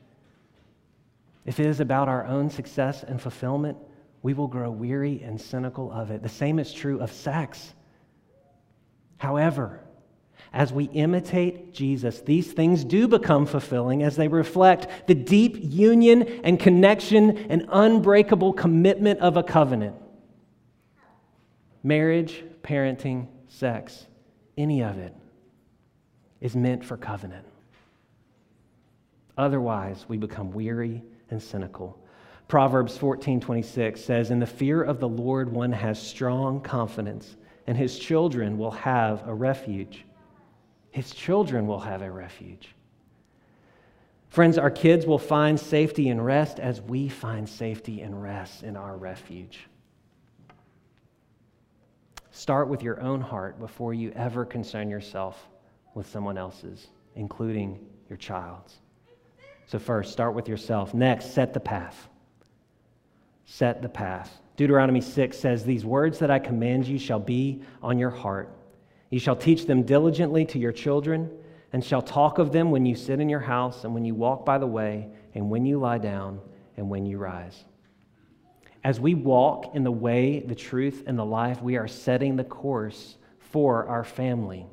If 1.44 1.60
it 1.60 1.66
is 1.66 1.80
about 1.80 2.08
our 2.08 2.26
own 2.26 2.50
success 2.50 3.02
and 3.02 3.20
fulfillment, 3.20 3.76
we 4.22 4.34
will 4.34 4.48
grow 4.48 4.70
weary 4.70 5.22
and 5.22 5.40
cynical 5.40 5.90
of 5.92 6.10
it. 6.10 6.22
The 6.22 6.28
same 6.28 6.58
is 6.58 6.72
true 6.72 7.00
of 7.00 7.12
sex. 7.12 7.74
However, 9.18 9.80
as 10.52 10.72
we 10.72 10.84
imitate 10.84 11.72
Jesus, 11.72 12.20
these 12.20 12.52
things 12.52 12.84
do 12.84 13.08
become 13.08 13.46
fulfilling 13.46 14.02
as 14.02 14.16
they 14.16 14.28
reflect 14.28 15.06
the 15.06 15.14
deep 15.14 15.56
union 15.58 16.22
and 16.44 16.60
connection 16.60 17.38
and 17.50 17.66
unbreakable 17.70 18.52
commitment 18.52 19.20
of 19.20 19.36
a 19.36 19.42
covenant. 19.42 19.96
Marriage, 21.82 22.44
parenting, 22.62 23.28
sex, 23.48 24.06
any 24.58 24.82
of 24.82 24.98
it 24.98 25.14
is 26.40 26.54
meant 26.54 26.84
for 26.84 26.96
covenant. 26.96 27.46
Otherwise, 29.38 30.04
we 30.08 30.18
become 30.18 30.52
weary 30.52 31.02
and 31.30 31.42
cynical. 31.42 31.98
Proverbs 32.46 32.98
14:26 32.98 34.04
says, 34.04 34.30
"In 34.30 34.38
the 34.38 34.46
fear 34.46 34.82
of 34.82 35.00
the 35.00 35.08
Lord 35.08 35.50
one 35.50 35.72
has 35.72 35.98
strong 35.98 36.60
confidence, 36.60 37.36
and 37.66 37.78
his 37.78 37.98
children 37.98 38.58
will 38.58 38.72
have 38.72 39.26
a 39.26 39.32
refuge." 39.32 40.04
His 40.92 41.10
children 41.10 41.66
will 41.66 41.80
have 41.80 42.02
a 42.02 42.10
refuge. 42.10 42.68
Friends, 44.28 44.56
our 44.56 44.70
kids 44.70 45.04
will 45.04 45.18
find 45.18 45.58
safety 45.58 46.08
and 46.08 46.24
rest 46.24 46.58
as 46.58 46.80
we 46.80 47.08
find 47.08 47.48
safety 47.48 48.02
and 48.02 48.22
rest 48.22 48.62
in 48.62 48.76
our 48.76 48.96
refuge. 48.96 49.66
Start 52.30 52.68
with 52.68 52.82
your 52.82 53.00
own 53.00 53.20
heart 53.20 53.58
before 53.58 53.92
you 53.92 54.10
ever 54.16 54.44
concern 54.44 54.88
yourself 54.88 55.48
with 55.94 56.08
someone 56.08 56.38
else's, 56.38 56.88
including 57.14 57.78
your 58.08 58.16
child's. 58.16 58.76
So, 59.66 59.78
first, 59.78 60.12
start 60.12 60.34
with 60.34 60.48
yourself. 60.48 60.94
Next, 60.94 61.32
set 61.34 61.52
the 61.52 61.60
path. 61.60 62.08
Set 63.44 63.82
the 63.82 63.88
path. 63.88 64.40
Deuteronomy 64.56 65.00
6 65.00 65.38
says, 65.38 65.64
These 65.64 65.84
words 65.84 66.18
that 66.18 66.30
I 66.30 66.38
command 66.38 66.86
you 66.86 66.98
shall 66.98 67.20
be 67.20 67.62
on 67.82 67.98
your 67.98 68.10
heart. 68.10 68.54
You 69.12 69.20
shall 69.20 69.36
teach 69.36 69.66
them 69.66 69.82
diligently 69.82 70.46
to 70.46 70.58
your 70.58 70.72
children, 70.72 71.30
and 71.72 71.84
shall 71.84 72.00
talk 72.00 72.38
of 72.38 72.50
them 72.50 72.70
when 72.70 72.86
you 72.86 72.96
sit 72.96 73.20
in 73.20 73.28
your 73.28 73.40
house, 73.40 73.84
and 73.84 73.92
when 73.92 74.06
you 74.06 74.14
walk 74.14 74.46
by 74.46 74.56
the 74.56 74.66
way, 74.66 75.08
and 75.34 75.50
when 75.50 75.66
you 75.66 75.78
lie 75.78 75.98
down, 75.98 76.40
and 76.78 76.88
when 76.88 77.04
you 77.04 77.18
rise. 77.18 77.62
As 78.82 78.98
we 78.98 79.14
walk 79.14 79.76
in 79.76 79.84
the 79.84 79.92
way, 79.92 80.40
the 80.40 80.54
truth, 80.54 81.04
and 81.06 81.18
the 81.18 81.24
life, 81.26 81.60
we 81.60 81.76
are 81.76 81.86
setting 81.86 82.36
the 82.36 82.44
course 82.44 83.16
for 83.38 83.86
our 83.86 84.02
family 84.02 84.66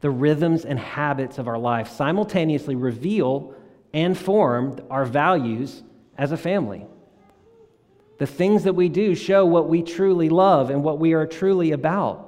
the 0.00 0.10
rhythms 0.10 0.64
and 0.64 0.78
habits 0.78 1.38
of 1.38 1.48
our 1.48 1.58
life 1.58 1.88
simultaneously 1.88 2.76
reveal 2.76 3.54
and 3.92 4.16
form 4.16 4.78
our 4.90 5.04
values 5.04 5.82
as 6.16 6.32
a 6.32 6.36
family. 6.36 6.86
The 8.18 8.26
things 8.26 8.64
that 8.64 8.74
we 8.74 8.88
do 8.88 9.14
show 9.14 9.46
what 9.46 9.68
we 9.68 9.82
truly 9.82 10.28
love 10.28 10.70
and 10.70 10.82
what 10.82 10.98
we 10.98 11.14
are 11.14 11.26
truly 11.26 11.72
about. 11.72 12.27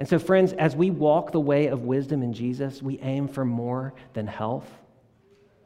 And 0.00 0.08
so, 0.08 0.18
friends, 0.18 0.54
as 0.54 0.74
we 0.74 0.90
walk 0.90 1.30
the 1.30 1.40
way 1.40 1.66
of 1.66 1.82
wisdom 1.82 2.22
in 2.22 2.32
Jesus, 2.32 2.80
we 2.80 2.98
aim 3.00 3.28
for 3.28 3.44
more 3.44 3.92
than 4.14 4.26
health. 4.26 4.66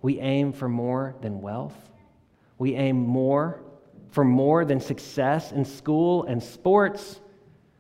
We 0.03 0.18
aim 0.18 0.53
for 0.53 0.68
more 0.68 1.14
than 1.20 1.40
wealth. 1.40 1.77
We 2.59 2.75
aim 2.75 2.97
more 2.97 3.62
for 4.11 4.25
more 4.25 4.64
than 4.64 4.81
success 4.81 5.53
in 5.53 5.64
school 5.64 6.25
and 6.25 6.42
sports 6.42 7.20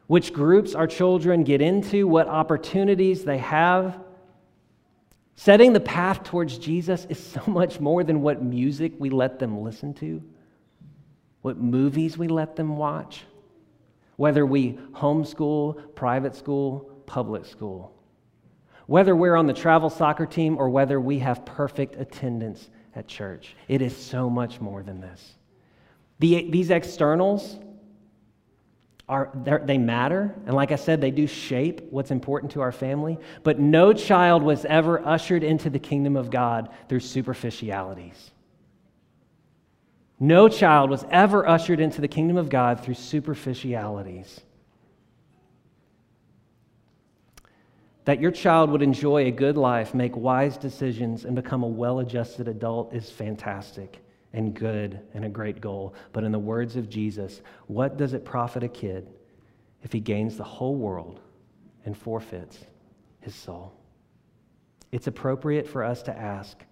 which 0.06 0.32
groups 0.32 0.76
our 0.76 0.86
children 0.86 1.42
get 1.42 1.60
into, 1.60 2.06
what 2.06 2.28
opportunities 2.28 3.24
they 3.24 3.38
have. 3.38 3.98
Setting 5.34 5.72
the 5.72 5.80
path 5.80 6.22
towards 6.22 6.56
Jesus 6.58 7.04
is 7.08 7.18
so 7.18 7.42
much 7.48 7.80
more 7.80 8.04
than 8.04 8.22
what 8.22 8.44
music 8.44 8.92
we 9.00 9.10
let 9.10 9.40
them 9.40 9.60
listen 9.60 9.92
to, 9.94 10.22
what 11.42 11.56
movies 11.56 12.16
we 12.16 12.28
let 12.28 12.54
them 12.54 12.76
watch, 12.76 13.24
whether 14.16 14.44
we 14.46 14.72
homeschool, 14.92 15.94
private 15.94 16.34
school, 16.34 16.90
public 17.06 17.44
school, 17.44 17.94
whether 18.86 19.16
we're 19.16 19.36
on 19.36 19.46
the 19.46 19.54
travel 19.54 19.90
soccer 19.90 20.26
team 20.26 20.56
or 20.58 20.68
whether 20.68 21.00
we 21.00 21.18
have 21.18 21.44
perfect 21.44 21.96
attendance 21.96 22.70
at 22.94 23.08
church. 23.08 23.56
It 23.68 23.82
is 23.82 23.96
so 23.96 24.28
much 24.30 24.60
more 24.60 24.82
than 24.82 25.00
this. 25.00 25.34
The, 26.20 26.50
these 26.50 26.70
externals, 26.70 27.58
are, 29.08 29.30
they 29.64 29.78
matter. 29.78 30.34
And 30.46 30.54
like 30.54 30.72
I 30.72 30.76
said, 30.76 31.00
they 31.00 31.10
do 31.10 31.26
shape 31.26 31.82
what's 31.90 32.10
important 32.10 32.52
to 32.52 32.62
our 32.62 32.72
family. 32.72 33.18
But 33.42 33.58
no 33.58 33.92
child 33.92 34.42
was 34.42 34.64
ever 34.64 35.06
ushered 35.06 35.42
into 35.44 35.68
the 35.68 35.78
kingdom 35.78 36.16
of 36.16 36.30
God 36.30 36.70
through 36.88 37.00
superficialities. 37.00 38.30
No 40.20 40.48
child 40.48 40.90
was 40.90 41.04
ever 41.10 41.46
ushered 41.46 41.80
into 41.80 42.00
the 42.00 42.08
kingdom 42.08 42.36
of 42.36 42.48
God 42.48 42.80
through 42.80 42.94
superficialities. 42.94 44.40
That 48.04 48.20
your 48.20 48.30
child 48.30 48.70
would 48.70 48.82
enjoy 48.82 49.26
a 49.26 49.30
good 49.30 49.56
life, 49.56 49.94
make 49.94 50.16
wise 50.16 50.56
decisions, 50.56 51.24
and 51.24 51.34
become 51.34 51.62
a 51.62 51.68
well 51.68 52.00
adjusted 52.00 52.48
adult 52.48 52.92
is 52.92 53.10
fantastic 53.10 54.04
and 54.34 54.52
good 54.52 55.00
and 55.14 55.24
a 55.24 55.28
great 55.28 55.60
goal. 55.60 55.94
But 56.12 56.24
in 56.24 56.32
the 56.32 56.38
words 56.38 56.76
of 56.76 56.90
Jesus, 56.90 57.40
what 57.66 57.96
does 57.96 58.12
it 58.12 58.24
profit 58.24 58.62
a 58.62 58.68
kid 58.68 59.08
if 59.82 59.92
he 59.92 60.00
gains 60.00 60.36
the 60.36 60.44
whole 60.44 60.74
world 60.74 61.20
and 61.86 61.96
forfeits 61.96 62.58
his 63.20 63.34
soul? 63.34 63.72
It's 64.92 65.06
appropriate 65.06 65.66
for 65.66 65.82
us 65.82 66.02
to 66.02 66.16
ask 66.16 66.62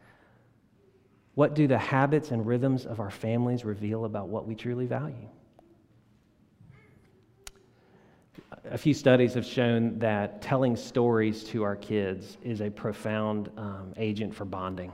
what 1.35 1.55
do 1.55 1.67
the 1.67 1.79
habits 1.79 2.31
and 2.31 2.47
rhythms 2.47 2.85
of 2.85 3.01
our 3.01 3.11
families 3.11 3.65
reveal 3.65 4.05
about 4.05 4.29
what 4.29 4.47
we 4.47 4.55
truly 4.55 4.87
value? 4.87 5.29
A 8.71 8.79
few 8.79 8.95
studies 8.95 9.35
have 9.35 9.45
shown 9.45 9.99
that 9.99 10.41
telling 10.43 10.77
stories 10.77 11.43
to 11.45 11.63
our 11.63 11.77
kids 11.77 12.37
is 12.43 12.61
a 12.61 12.71
profound 12.71 13.51
um, 13.57 13.93
agent 13.97 14.35
for 14.35 14.45
bonding 14.45 14.93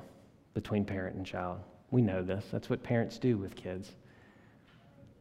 between 0.54 0.84
parent 0.84 1.16
and 1.16 1.26
child. 1.26 1.60
We 1.90 2.02
know 2.02 2.22
this. 2.22 2.46
That's 2.50 2.70
what 2.70 2.82
parents 2.82 3.18
do 3.18 3.36
with 3.36 3.54
kids. 3.54 3.92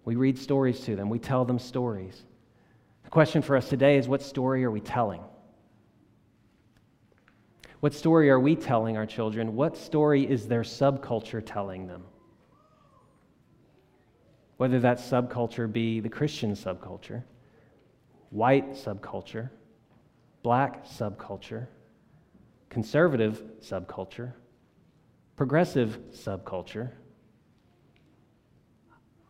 We 0.05 0.15
read 0.15 0.37
stories 0.37 0.79
to 0.81 0.95
them, 0.95 1.09
we 1.09 1.19
tell 1.19 1.43
them 1.43 1.59
stories. 1.59 2.23
The 3.03 3.09
question 3.09 3.41
for 3.41 3.57
us 3.57 3.67
today 3.67 3.97
is 3.97 4.07
what 4.07 4.21
story 4.21 4.63
are 4.63 4.71
we 4.71 4.81
telling? 4.81 5.21
What 7.79 7.93
story 7.93 8.29
are 8.29 8.39
we 8.39 8.55
telling 8.55 8.97
our 8.97 9.05
children? 9.05 9.55
What 9.55 9.77
story 9.77 10.29
is 10.29 10.47
their 10.47 10.63
subculture 10.63 11.43
telling 11.45 11.87
them? 11.87 12.03
whether 14.57 14.79
that 14.79 14.97
subculture 14.97 15.71
be 15.71 15.99
the 15.99 16.09
Christian 16.09 16.53
subculture, 16.53 17.23
white 18.31 18.73
subculture, 18.73 19.49
black 20.41 20.85
subculture, 20.85 21.67
conservative 22.69 23.43
subculture, 23.61 24.33
progressive 25.35 25.99
subculture. 26.11 26.91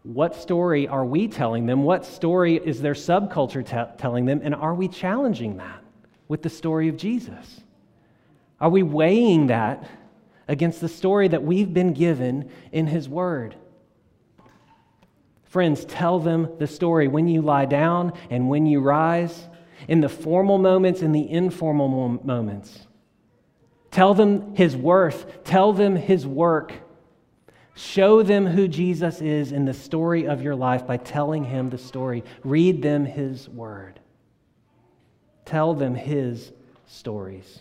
What 0.03 0.36
story 0.36 0.88
are 0.88 1.05
we 1.05 1.27
telling 1.27 1.65
them? 1.65 1.83
What 1.83 2.05
story 2.05 2.55
is 2.55 2.81
their 2.81 2.93
subculture 2.93 3.65
t- 3.65 3.93
telling 3.97 4.25
them? 4.25 4.39
And 4.41 4.55
are 4.55 4.73
we 4.73 4.88
challenging 4.88 5.57
that 5.57 5.83
with 6.29 6.41
the 6.41 6.49
story 6.49 6.88
of 6.88 6.95
Jesus? 6.95 7.62
Are 8.60 8.70
we 8.70 8.84
weighing 8.84 9.48
that 9.48 9.88
against 10.48 10.82
the 10.82 10.89
story 10.89 11.28
that 11.28 11.43
we've 11.43 11.74
been 11.74 11.93
given 11.93 12.50
in 12.72 12.88
His 12.88 13.08
Word? 13.08 13.56
Friends, 15.46 15.86
tell 15.86 16.20
them 16.20 16.50
the 16.60 16.67
story 16.67 17.08
when 17.08 17.28
you 17.28 17.41
lie 17.41 17.65
down 17.65 18.13
and 18.30 18.50
when 18.50 18.65
you 18.65 18.82
rise, 18.82 19.48
in 19.88 20.02
the 20.02 20.10
formal 20.10 20.58
moments 20.58 21.02
and 21.02 21.13
the 21.13 21.30
informal 21.30 22.20
moments. 22.24 22.88
Tell 23.91 24.13
them 24.13 24.56
his 24.56 24.76
worth, 24.76 25.43
tell 25.43 25.74
them 25.74 25.96
his 25.96 26.26
work. 26.28 26.74
Show 27.76 28.24
them 28.24 28.48
who 28.48 28.67
Jesus 28.67 29.22
is 29.22 29.52
in 29.52 29.65
the 29.65 29.74
story 29.74 30.28
of 30.28 30.41
your 30.41 30.56
life 30.56 30.88
by 30.88 30.98
telling 30.98 31.43
him 31.43 31.70
the 31.70 31.78
story. 31.78 32.24
Read 32.43 32.82
them 32.82 33.06
his 33.06 33.48
word. 33.48 34.00
Tell 35.46 35.76
them 35.76 35.93
his 35.93 36.52
stories. 36.88 37.60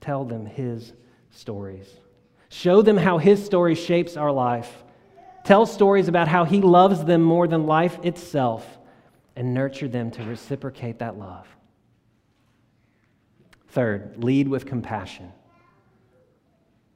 Tell 0.00 0.24
them 0.24 0.46
his 0.46 0.92
stories. 1.30 1.88
Show 2.48 2.82
them 2.82 2.96
how 2.96 3.18
his 3.18 3.44
story 3.44 3.74
shapes 3.74 4.16
our 4.16 4.32
life. 4.32 4.84
Tell 5.44 5.66
stories 5.66 6.08
about 6.08 6.28
how 6.28 6.44
he 6.44 6.60
loves 6.60 7.04
them 7.04 7.22
more 7.22 7.46
than 7.46 7.66
life 7.66 7.98
itself 8.04 8.78
and 9.36 9.54
nurture 9.54 9.88
them 9.88 10.10
to 10.12 10.22
reciprocate 10.24 10.98
that 10.98 11.18
love. 11.18 11.46
Third, 13.68 14.22
lead 14.22 14.48
with 14.48 14.66
compassion. 14.66 15.32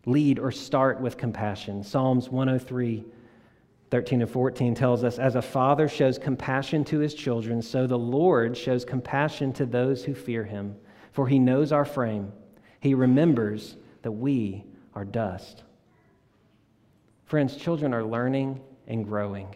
Lead 0.06 0.38
or 0.38 0.50
start 0.50 1.00
with 1.00 1.16
compassion. 1.16 1.84
Psalms 1.84 2.28
103, 2.28 3.04
13 3.90 4.22
and 4.22 4.30
14 4.30 4.74
tells 4.74 5.04
us 5.04 5.18
As 5.18 5.36
a 5.36 5.42
father 5.42 5.88
shows 5.88 6.18
compassion 6.18 6.84
to 6.86 6.98
his 6.98 7.14
children, 7.14 7.62
so 7.62 7.86
the 7.86 7.98
Lord 7.98 8.56
shows 8.56 8.84
compassion 8.84 9.52
to 9.54 9.64
those 9.64 10.04
who 10.04 10.14
fear 10.14 10.44
him. 10.44 10.76
For 11.12 11.28
he 11.28 11.38
knows 11.38 11.70
our 11.70 11.84
frame, 11.84 12.32
he 12.85 12.92
remembers 12.92 13.77
that 14.03 14.12
we 14.12 14.62
are 14.94 15.07
dust. 15.07 15.62
Friends, 17.25 17.57
children 17.57 17.94
are 17.94 18.05
learning 18.05 18.61
and 18.87 19.07
growing. 19.07 19.49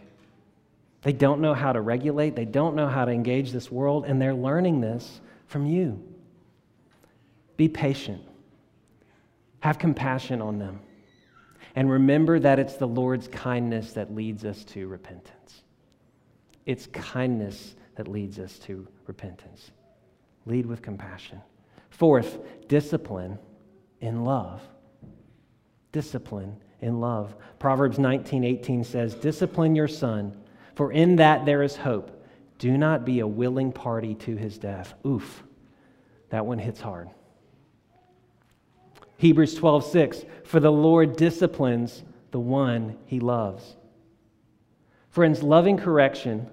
They 1.03 1.13
don't 1.13 1.39
know 1.39 1.53
how 1.53 1.71
to 1.71 1.79
regulate, 1.79 2.35
they 2.35 2.45
don't 2.45 2.75
know 2.75 2.87
how 2.87 3.05
to 3.05 3.11
engage 3.11 3.51
this 3.51 3.71
world, 3.71 4.05
and 4.05 4.19
they're 4.19 4.33
learning 4.33 4.81
this 4.81 5.21
from 5.45 5.67
you. 5.67 6.03
Be 7.55 7.69
patient, 7.69 8.23
have 9.59 9.77
compassion 9.77 10.41
on 10.41 10.57
them, 10.57 10.79
and 11.75 11.87
remember 11.87 12.39
that 12.39 12.57
it's 12.57 12.77
the 12.77 12.87
Lord's 12.87 13.27
kindness 13.27 13.93
that 13.93 14.11
leads 14.11 14.43
us 14.43 14.63
to 14.63 14.87
repentance. 14.87 15.61
It's 16.65 16.87
kindness 16.87 17.75
that 17.93 18.07
leads 18.07 18.39
us 18.39 18.57
to 18.59 18.87
repentance. 19.05 19.69
Lead 20.47 20.65
with 20.65 20.81
compassion. 20.81 21.39
Fourth, 21.89 22.39
discipline 22.67 23.39
in 24.01 24.23
love. 24.23 24.61
Discipline 25.91 26.57
in 26.81 26.99
love. 26.99 27.35
Proverbs 27.57 27.99
19 27.99 28.43
18 28.43 28.83
says, 28.83 29.15
Discipline 29.15 29.75
your 29.75 29.87
son 29.87 30.35
for 30.79 30.93
in 30.93 31.17
that 31.17 31.45
there 31.45 31.61
is 31.61 31.75
hope. 31.75 32.23
Do 32.57 32.77
not 32.77 33.03
be 33.03 33.19
a 33.19 33.27
willing 33.27 33.73
party 33.73 34.15
to 34.15 34.37
his 34.37 34.57
death. 34.57 34.93
Oof, 35.05 35.43
that 36.29 36.45
one 36.45 36.57
hits 36.57 36.79
hard. 36.79 37.09
Hebrews 39.17 39.55
12, 39.55 39.83
6, 39.83 40.23
for 40.45 40.61
the 40.61 40.71
Lord 40.71 41.17
disciplines 41.17 42.01
the 42.31 42.39
one 42.39 42.97
he 43.07 43.19
loves. 43.19 43.75
Friends, 45.09 45.43
loving 45.43 45.75
correction 45.75 46.49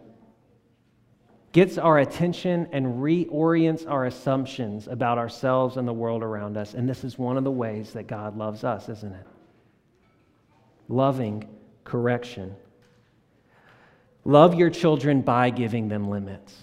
gets 1.56 1.78
our 1.78 2.00
attention 2.00 2.68
and 2.70 2.84
reorients 3.02 3.88
our 3.88 4.04
assumptions 4.04 4.88
about 4.88 5.16
ourselves 5.16 5.78
and 5.78 5.88
the 5.88 5.92
world 5.92 6.22
around 6.22 6.54
us. 6.54 6.74
And 6.74 6.86
this 6.86 7.02
is 7.02 7.18
one 7.18 7.38
of 7.38 7.44
the 7.44 7.50
ways 7.50 7.94
that 7.94 8.06
God 8.06 8.36
loves 8.36 8.62
us, 8.62 8.90
isn't 8.90 9.14
it? 9.14 9.26
Loving 10.90 11.48
correction. 11.82 12.54
Love 14.26 14.54
your 14.54 14.68
children 14.68 15.22
by 15.22 15.48
giving 15.48 15.88
them 15.88 16.10
limits, 16.10 16.54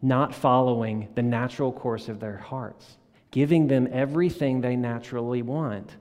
not 0.00 0.32
following 0.32 1.08
the 1.16 1.22
natural 1.24 1.72
course 1.72 2.08
of 2.08 2.20
their 2.20 2.36
hearts. 2.36 2.98
Giving 3.32 3.66
them 3.66 3.88
everything 3.90 4.60
they 4.60 4.76
naturally 4.76 5.42
want 5.42 5.96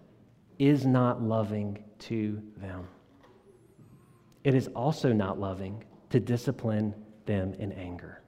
is 0.60 0.86
not 0.86 1.23
loving 1.23 1.84
to 1.97 2.43
them. 2.58 2.88
It 4.43 4.54
is 4.54 4.67
also 4.75 5.12
not 5.13 5.39
loving 5.39 5.84
to 6.12 6.19
discipline 6.19 6.93
them 7.25 7.53
in 7.55 7.71
anger. 7.71 8.21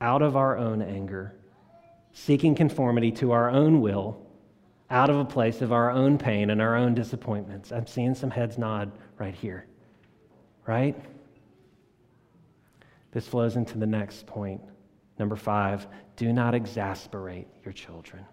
Out 0.00 0.22
of 0.22 0.36
our 0.36 0.56
own 0.56 0.82
anger, 0.82 1.34
seeking 2.12 2.54
conformity 2.54 3.10
to 3.12 3.32
our 3.32 3.50
own 3.50 3.80
will, 3.80 4.26
out 4.90 5.10
of 5.10 5.16
a 5.16 5.24
place 5.24 5.62
of 5.62 5.72
our 5.72 5.90
own 5.90 6.18
pain 6.18 6.50
and 6.50 6.60
our 6.62 6.76
own 6.76 6.94
disappointments. 6.94 7.72
I'm 7.72 7.86
seeing 7.86 8.14
some 8.14 8.30
heads 8.30 8.56
nod 8.56 8.92
right 9.18 9.34
here, 9.34 9.66
right? 10.66 10.96
This 13.12 13.26
flows 13.26 13.56
into 13.56 13.78
the 13.78 13.86
next 13.86 14.26
point. 14.26 14.60
Number 15.18 15.36
five, 15.36 15.86
do 16.16 16.32
not 16.32 16.54
exasperate 16.54 17.46
your 17.64 17.72
children. 17.72 18.24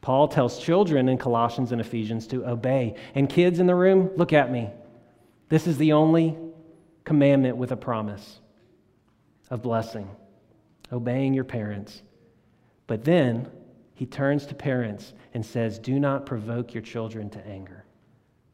Paul 0.00 0.28
tells 0.28 0.58
children 0.58 1.08
in 1.08 1.18
Colossians 1.18 1.72
and 1.72 1.80
Ephesians 1.80 2.26
to 2.28 2.46
obey. 2.46 2.94
And 3.14 3.28
kids 3.28 3.60
in 3.60 3.66
the 3.66 3.74
room, 3.74 4.10
look 4.16 4.32
at 4.32 4.50
me. 4.50 4.70
This 5.48 5.66
is 5.66 5.76
the 5.76 5.92
only 5.92 6.38
commandment 7.10 7.56
with 7.56 7.72
a 7.72 7.76
promise 7.76 8.38
of 9.50 9.60
blessing, 9.62 10.08
obeying 10.92 11.34
your 11.34 11.42
parents. 11.42 12.02
But 12.86 13.02
then 13.02 13.50
he 13.96 14.06
turns 14.06 14.46
to 14.46 14.54
parents 14.54 15.12
and 15.34 15.44
says, 15.44 15.80
Do 15.80 15.98
not 15.98 16.24
provoke 16.24 16.72
your 16.72 16.84
children 16.84 17.28
to 17.30 17.44
anger. 17.44 17.84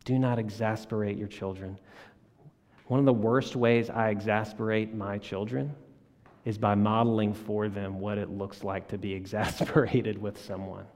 Do 0.06 0.18
not 0.18 0.38
exasperate 0.38 1.18
your 1.18 1.28
children. 1.28 1.78
One 2.86 2.98
of 2.98 3.04
the 3.04 3.12
worst 3.12 3.56
ways 3.56 3.90
I 3.90 4.08
exasperate 4.08 4.94
my 4.94 5.18
children 5.18 5.74
is 6.46 6.56
by 6.56 6.74
modeling 6.74 7.34
for 7.34 7.68
them 7.68 8.00
what 8.00 8.16
it 8.16 8.30
looks 8.30 8.64
like 8.64 8.88
to 8.88 8.96
be 8.96 9.12
exasperated 9.20 10.16
with 10.16 10.42
someone. 10.42 10.86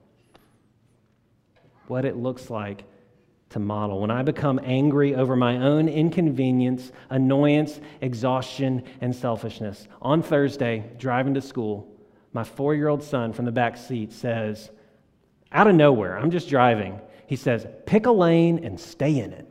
What 1.89 2.07
it 2.07 2.17
looks 2.17 2.49
like 2.49 2.85
to 3.51 3.59
model. 3.59 4.01
When 4.01 4.11
I 4.11 4.23
become 4.23 4.61
angry 4.63 5.15
over 5.15 5.37
my 5.37 5.59
own 5.59 5.89
inconvenience, 5.89 6.93
annoyance, 7.11 7.81
exhaustion, 8.01 8.85
and 9.01 9.15
selfishness. 9.15 9.89
On 10.01 10.23
Thursday, 10.23 10.91
driving 10.99 11.35
to 11.35 11.43
school, 11.43 11.87
my 12.33 12.45
four 12.45 12.75
year 12.75 12.89
old 12.89 13.03
son 13.03 13.33
from 13.33 13.45
the 13.45 13.53
back 13.53 13.77
seat 13.77 14.13
says, 14.13 14.71
out 15.53 15.67
of 15.67 15.75
nowhere, 15.75 16.17
I'm 16.17 16.31
just 16.31 16.49
driving, 16.49 17.01
he 17.27 17.35
says, 17.37 17.67
pick 17.87 18.07
a 18.07 18.13
lane 18.13 18.65
and 18.65 18.79
stay 18.79 19.19
in 19.19 19.33
it. 19.33 19.47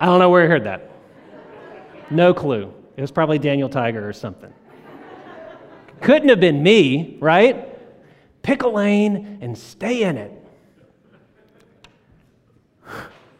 I 0.00 0.06
don't 0.06 0.20
know 0.20 0.30
where 0.30 0.42
he 0.42 0.48
heard 0.48 0.62
that. 0.64 0.92
No 2.08 2.32
clue. 2.32 2.72
It 2.96 3.00
was 3.00 3.10
probably 3.10 3.40
Daniel 3.40 3.68
Tiger 3.68 4.08
or 4.08 4.12
something. 4.12 4.52
Couldn't 6.00 6.28
have 6.28 6.40
been 6.40 6.62
me, 6.62 7.18
right? 7.20 7.76
Pick 8.42 8.62
a 8.62 8.68
lane 8.68 9.38
and 9.40 9.56
stay 9.56 10.02
in 10.02 10.16
it. 10.16 10.32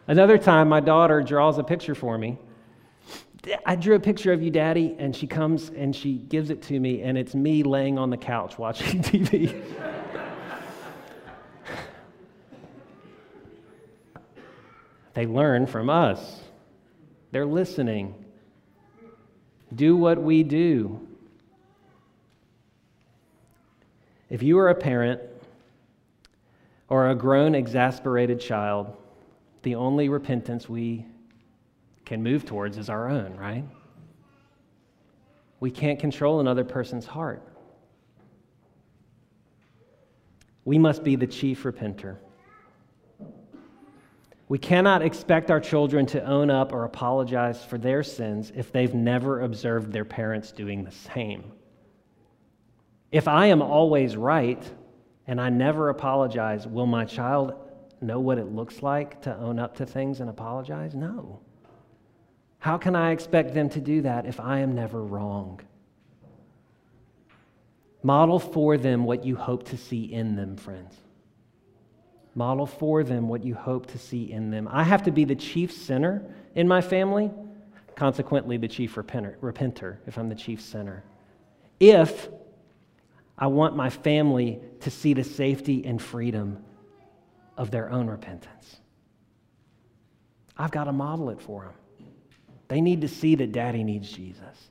Another 0.07 0.37
time, 0.37 0.69
my 0.69 0.79
daughter 0.79 1.21
draws 1.21 1.57
a 1.57 1.63
picture 1.63 1.95
for 1.95 2.17
me 2.17 2.37
I 3.65 3.75
drew 3.75 3.95
a 3.95 3.99
picture 3.99 4.33
of 4.33 4.41
you, 4.41 4.51
Daddy, 4.51 4.95
and 4.99 5.15
she 5.15 5.25
comes 5.25 5.69
and 5.69 5.95
she 5.95 6.13
gives 6.15 6.49
it 6.49 6.61
to 6.63 6.79
me, 6.79 7.01
and 7.01 7.17
it's 7.17 7.33
me 7.33 7.63
laying 7.63 7.97
on 7.97 8.09
the 8.09 8.17
couch 8.17 8.57
watching 8.57 9.01
TV. 9.03 9.61
they 15.13 15.25
learn 15.25 15.65
from 15.67 15.89
us, 15.89 16.41
they're 17.31 17.45
listening. 17.45 18.25
Do 19.73 19.95
what 19.95 20.21
we 20.21 20.43
do. 20.43 21.07
If 24.29 24.43
you 24.43 24.59
are 24.59 24.69
a 24.69 24.75
parent 24.75 25.21
or 26.87 27.09
a 27.09 27.15
grown, 27.15 27.55
exasperated 27.55 28.39
child, 28.39 28.95
the 29.63 29.75
only 29.75 30.09
repentance 30.09 30.69
we 30.69 31.05
can 32.05 32.23
move 32.23 32.45
towards 32.45 32.77
is 32.77 32.89
our 32.89 33.09
own, 33.09 33.35
right? 33.35 33.63
We 35.59 35.71
can't 35.71 35.99
control 35.99 36.39
another 36.39 36.63
person's 36.63 37.05
heart. 37.05 37.41
We 40.63 40.77
must 40.77 41.03
be 41.03 41.15
the 41.15 41.27
chief 41.27 41.63
repenter. 41.63 42.17
We 44.47 44.57
cannot 44.57 45.01
expect 45.01 45.51
our 45.51 45.59
children 45.59 46.05
to 46.07 46.23
own 46.23 46.49
up 46.49 46.73
or 46.73 46.83
apologize 46.83 47.63
for 47.63 47.77
their 47.77 48.01
sins 48.03 48.51
if 48.55 48.71
they've 48.71 48.93
never 48.93 49.41
observed 49.41 49.91
their 49.91 50.05
parents 50.05 50.51
doing 50.51 50.83
the 50.83 50.91
same. 50.91 51.51
If 53.11 53.27
I 53.27 53.47
am 53.47 53.61
always 53.61 54.15
right 54.15 54.63
and 55.27 55.41
I 55.41 55.49
never 55.49 55.89
apologize, 55.89 56.67
will 56.67 56.85
my 56.85 57.05
child 57.05 57.53
know 58.01 58.19
what 58.19 58.37
it 58.37 58.53
looks 58.53 58.81
like 58.81 59.21
to 59.23 59.35
own 59.37 59.59
up 59.59 59.77
to 59.77 59.85
things 59.85 60.19
and 60.19 60.29
apologize? 60.29 60.93
No. 60.93 61.41
How 62.59 62.77
can 62.77 62.95
I 62.95 63.11
expect 63.11 63.53
them 63.53 63.69
to 63.69 63.79
do 63.79 64.01
that 64.01 64.25
if 64.25 64.39
I 64.39 64.59
am 64.59 64.75
never 64.75 65.01
wrong? 65.01 65.61
Model 68.03 68.39
for 68.39 68.77
them 68.77 69.05
what 69.05 69.25
you 69.25 69.35
hope 69.35 69.65
to 69.69 69.77
see 69.77 70.05
in 70.05 70.35
them, 70.35 70.55
friends. 70.55 70.95
Model 72.35 72.65
for 72.65 73.03
them 73.03 73.27
what 73.27 73.43
you 73.43 73.55
hope 73.55 73.87
to 73.87 73.97
see 73.97 74.31
in 74.31 74.51
them. 74.51 74.67
I 74.71 74.83
have 74.83 75.03
to 75.03 75.11
be 75.11 75.25
the 75.25 75.35
chief 75.35 75.71
sinner 75.71 76.23
in 76.55 76.67
my 76.67 76.79
family, 76.79 77.31
consequently, 77.95 78.57
the 78.57 78.67
chief 78.67 78.95
repenter, 78.95 79.37
repenter 79.37 79.97
if 80.05 80.17
I'm 80.17 80.29
the 80.29 80.35
chief 80.35 80.61
sinner. 80.61 81.03
If 81.79 82.29
I 83.39 83.47
want 83.47 83.75
my 83.75 83.89
family 83.89 84.59
to 84.81 84.91
see 84.91 85.13
the 85.13 85.23
safety 85.23 85.85
and 85.85 86.01
freedom 86.01 86.63
of 87.57 87.71
their 87.71 87.89
own 87.89 88.07
repentance, 88.07 88.77
I've 90.57 90.71
got 90.71 90.85
to 90.85 90.91
model 90.91 91.29
it 91.29 91.41
for 91.41 91.63
them. 91.63 91.73
They 92.67 92.81
need 92.81 93.01
to 93.01 93.07
see 93.07 93.35
that 93.35 93.51
daddy 93.51 93.83
needs 93.83 94.11
Jesus. 94.11 94.69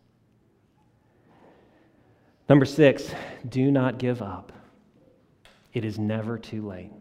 Number 2.49 2.65
six, 2.65 3.13
do 3.49 3.71
not 3.71 3.99
give 3.99 4.23
up. 4.23 4.53
It 5.73 5.85
is 5.85 5.99
never 5.99 6.39
too 6.39 6.67
late. 6.67 6.93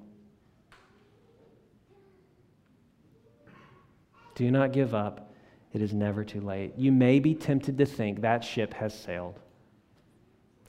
Do 4.35 4.51
not 4.51 4.71
give 4.71 4.93
up. 4.93 5.33
It 5.73 5.81
is 5.81 5.93
never 5.93 6.23
too 6.23 6.41
late. 6.41 6.73
You 6.77 6.91
may 6.91 7.19
be 7.19 7.33
tempted 7.35 7.77
to 7.77 7.85
think 7.85 8.21
that 8.21 8.43
ship 8.43 8.73
has 8.73 8.97
sailed. 8.97 9.39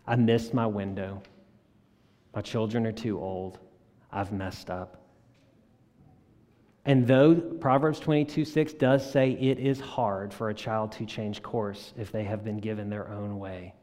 I 0.08 0.16
missed 0.16 0.54
my 0.54 0.66
window. 0.66 1.22
My 2.34 2.40
children 2.40 2.86
are 2.86 2.92
too 2.92 3.20
old. 3.20 3.58
I've 4.10 4.32
messed 4.32 4.70
up. 4.70 5.04
And 6.86 7.06
though 7.06 7.34
Proverbs 7.34 8.00
22 8.00 8.46
6 8.46 8.72
does 8.72 9.08
say 9.08 9.32
it 9.32 9.58
is 9.58 9.78
hard 9.78 10.32
for 10.32 10.48
a 10.48 10.54
child 10.54 10.92
to 10.92 11.04
change 11.04 11.42
course 11.42 11.92
if 11.98 12.10
they 12.10 12.24
have 12.24 12.42
been 12.42 12.56
given 12.56 12.88
their 12.88 13.10
own 13.10 13.38
way, 13.38 13.74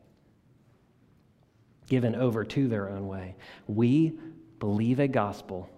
given 1.88 2.15
over 2.15 2.43
to 2.43 2.67
their 2.67 2.89
own 2.89 3.07
way, 3.07 3.36
we 3.67 4.17
believe 4.57 4.99
a 4.99 5.07
gospel 5.07 5.69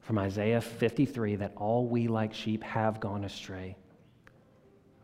from 0.00 0.18
Isaiah 0.18 0.62
53 0.62 1.36
that 1.36 1.52
all 1.56 1.86
we 1.86 2.08
like 2.08 2.32
sheep 2.32 2.62
have 2.64 2.98
gone 2.98 3.24
astray. 3.24 3.76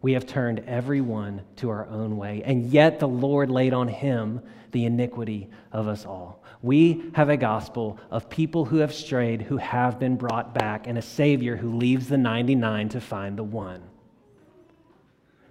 We 0.00 0.12
have 0.12 0.26
turned 0.26 0.60
every 0.66 1.00
one 1.00 1.42
to 1.56 1.70
our 1.70 1.86
own 1.88 2.16
way, 2.16 2.42
and 2.44 2.66
yet 2.66 3.00
the 3.00 3.08
Lord 3.08 3.50
laid 3.50 3.72
on 3.72 3.88
him 3.88 4.40
the 4.70 4.84
iniquity 4.84 5.50
of 5.72 5.88
us 5.88 6.06
all. 6.06 6.42
We 6.62 7.10
have 7.14 7.28
a 7.28 7.36
gospel 7.36 7.98
of 8.10 8.28
people 8.28 8.64
who 8.64 8.78
have 8.78 8.92
strayed, 8.92 9.42
who 9.42 9.56
have 9.56 9.98
been 9.98 10.16
brought 10.16 10.54
back, 10.54 10.86
and 10.86 10.98
a 10.98 11.02
Savior 11.02 11.56
who 11.56 11.76
leaves 11.76 12.08
the 12.08 12.18
99 12.18 12.90
to 12.90 13.00
find 13.00 13.36
the 13.36 13.44
one. 13.44 13.82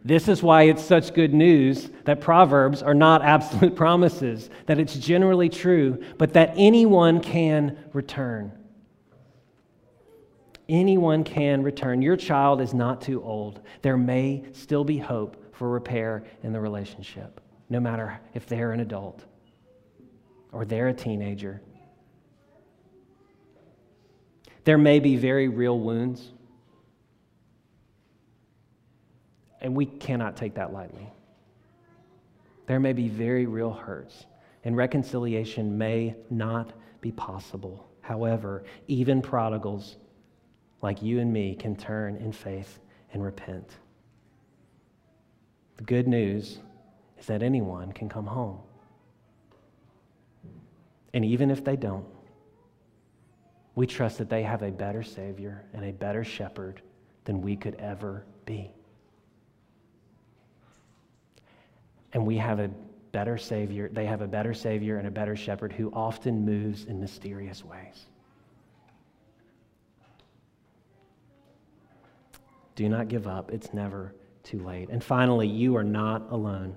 This 0.03 0.29
is 0.29 0.41
why 0.41 0.63
it's 0.63 0.83
such 0.83 1.13
good 1.13 1.33
news 1.33 1.89
that 2.05 2.21
Proverbs 2.21 2.81
are 2.81 2.93
not 2.93 3.21
absolute 3.21 3.75
promises, 3.75 4.49
that 4.65 4.79
it's 4.79 4.95
generally 4.95 5.49
true, 5.49 6.01
but 6.17 6.33
that 6.33 6.53
anyone 6.55 7.19
can 7.19 7.77
return. 7.91 8.51
Anyone 10.69 11.23
can 11.23 11.63
return. 11.63 12.01
Your 12.01 12.17
child 12.17 12.59
is 12.59 12.73
not 12.73 13.01
too 13.01 13.23
old. 13.23 13.61
There 13.81 13.97
may 13.97 14.43
still 14.51 14.83
be 14.83 14.97
hope 14.97 15.55
for 15.55 15.69
repair 15.69 16.23
in 16.43 16.51
the 16.51 16.59
relationship, 16.59 17.39
no 17.69 17.79
matter 17.79 18.19
if 18.33 18.45
they're 18.47 18.73
an 18.73 18.81
adult 18.81 19.23
or 20.51 20.65
they're 20.65 20.89
a 20.89 20.93
teenager. 20.93 21.61
There 24.65 24.77
may 24.77 24.99
be 24.99 25.15
very 25.15 25.47
real 25.47 25.79
wounds, 25.79 26.33
and 29.61 29.73
we 29.73 29.85
cannot 29.85 30.35
take 30.35 30.55
that 30.55 30.73
lightly. 30.73 31.07
There 32.65 32.79
may 32.81 32.91
be 32.91 33.07
very 33.07 33.45
real 33.45 33.71
hurts, 33.71 34.25
and 34.65 34.75
reconciliation 34.75 35.77
may 35.77 36.15
not 36.29 36.73
be 36.99 37.13
possible. 37.13 37.87
However, 38.01 38.65
even 38.87 39.21
prodigals 39.21 39.95
like 40.81 41.01
you 41.01 41.19
and 41.19 41.31
me 41.31 41.55
can 41.55 41.75
turn 41.75 42.15
in 42.17 42.31
faith 42.31 42.79
and 43.13 43.23
repent. 43.23 43.77
The 45.77 45.83
good 45.83 46.07
news 46.07 46.59
is 47.19 47.25
that 47.27 47.41
anyone 47.43 47.91
can 47.91 48.09
come 48.09 48.25
home. 48.25 48.59
And 51.13 51.23
even 51.25 51.49
if 51.49 51.63
they 51.63 51.75
don't, 51.75 52.05
we 53.75 53.85
trust 53.85 54.17
that 54.17 54.29
they 54.29 54.43
have 54.43 54.63
a 54.63 54.71
better 54.71 55.03
Savior 55.03 55.63
and 55.73 55.85
a 55.85 55.91
better 55.91 56.23
shepherd 56.23 56.81
than 57.25 57.41
we 57.41 57.55
could 57.55 57.75
ever 57.75 58.25
be. 58.45 58.71
And 62.13 62.25
we 62.25 62.37
have 62.37 62.59
a 62.59 62.69
better 63.11 63.37
Savior, 63.37 63.89
they 63.91 64.05
have 64.05 64.21
a 64.21 64.27
better 64.27 64.53
Savior 64.53 64.97
and 64.97 65.07
a 65.07 65.11
better 65.11 65.35
shepherd 65.35 65.71
who 65.71 65.91
often 65.93 66.45
moves 66.45 66.85
in 66.85 66.99
mysterious 66.99 67.63
ways. 67.63 68.05
Do 72.77 72.87
not 72.87 73.07
give 73.07 73.27
up. 73.27 73.51
It's 73.51 73.73
never 73.73 74.13
too 74.43 74.59
late. 74.63 74.89
And 74.89 75.03
finally, 75.03 75.47
you 75.47 75.75
are 75.75 75.83
not 75.83 76.27
alone. 76.29 76.75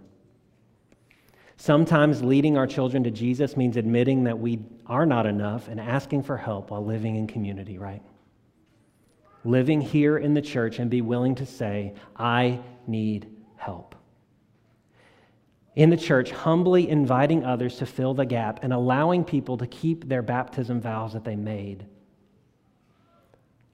Sometimes 1.59 2.23
leading 2.23 2.57
our 2.57 2.67
children 2.67 3.05
to 3.05 3.11
Jesus 3.11 3.55
means 3.55 3.77
admitting 3.77 4.25
that 4.25 4.39
we 4.39 4.61
are 4.87 5.05
not 5.05 5.27
enough 5.27 5.69
and 5.69 5.79
asking 5.79 6.23
for 6.23 6.39
help 6.39 6.71
while 6.71 6.83
living 6.83 7.17
in 7.17 7.27
community, 7.27 7.77
right? 7.77 8.01
Living 9.45 9.83
here 9.83 10.17
in 10.17 10.33
the 10.33 10.41
church 10.41 10.79
and 10.79 10.91
be 10.91 11.03
willing 11.03 11.35
to 11.35 11.45
say, 11.45 11.93
I 12.17 12.61
need 12.87 13.29
help. 13.57 13.95
In 15.77 15.91
the 15.91 15.99
church, 15.99 16.31
humbly 16.31 16.89
inviting 16.89 17.45
others 17.45 17.77
to 17.77 17.85
fill 17.85 18.15
the 18.15 18.25
gap 18.25 18.61
and 18.65 18.73
allowing 18.73 19.23
people 19.23 19.59
to 19.59 19.67
keep 19.67 20.09
their 20.09 20.23
baptism 20.23 20.81
vows 20.81 21.13
that 21.13 21.25
they 21.25 21.37
made 21.37 21.85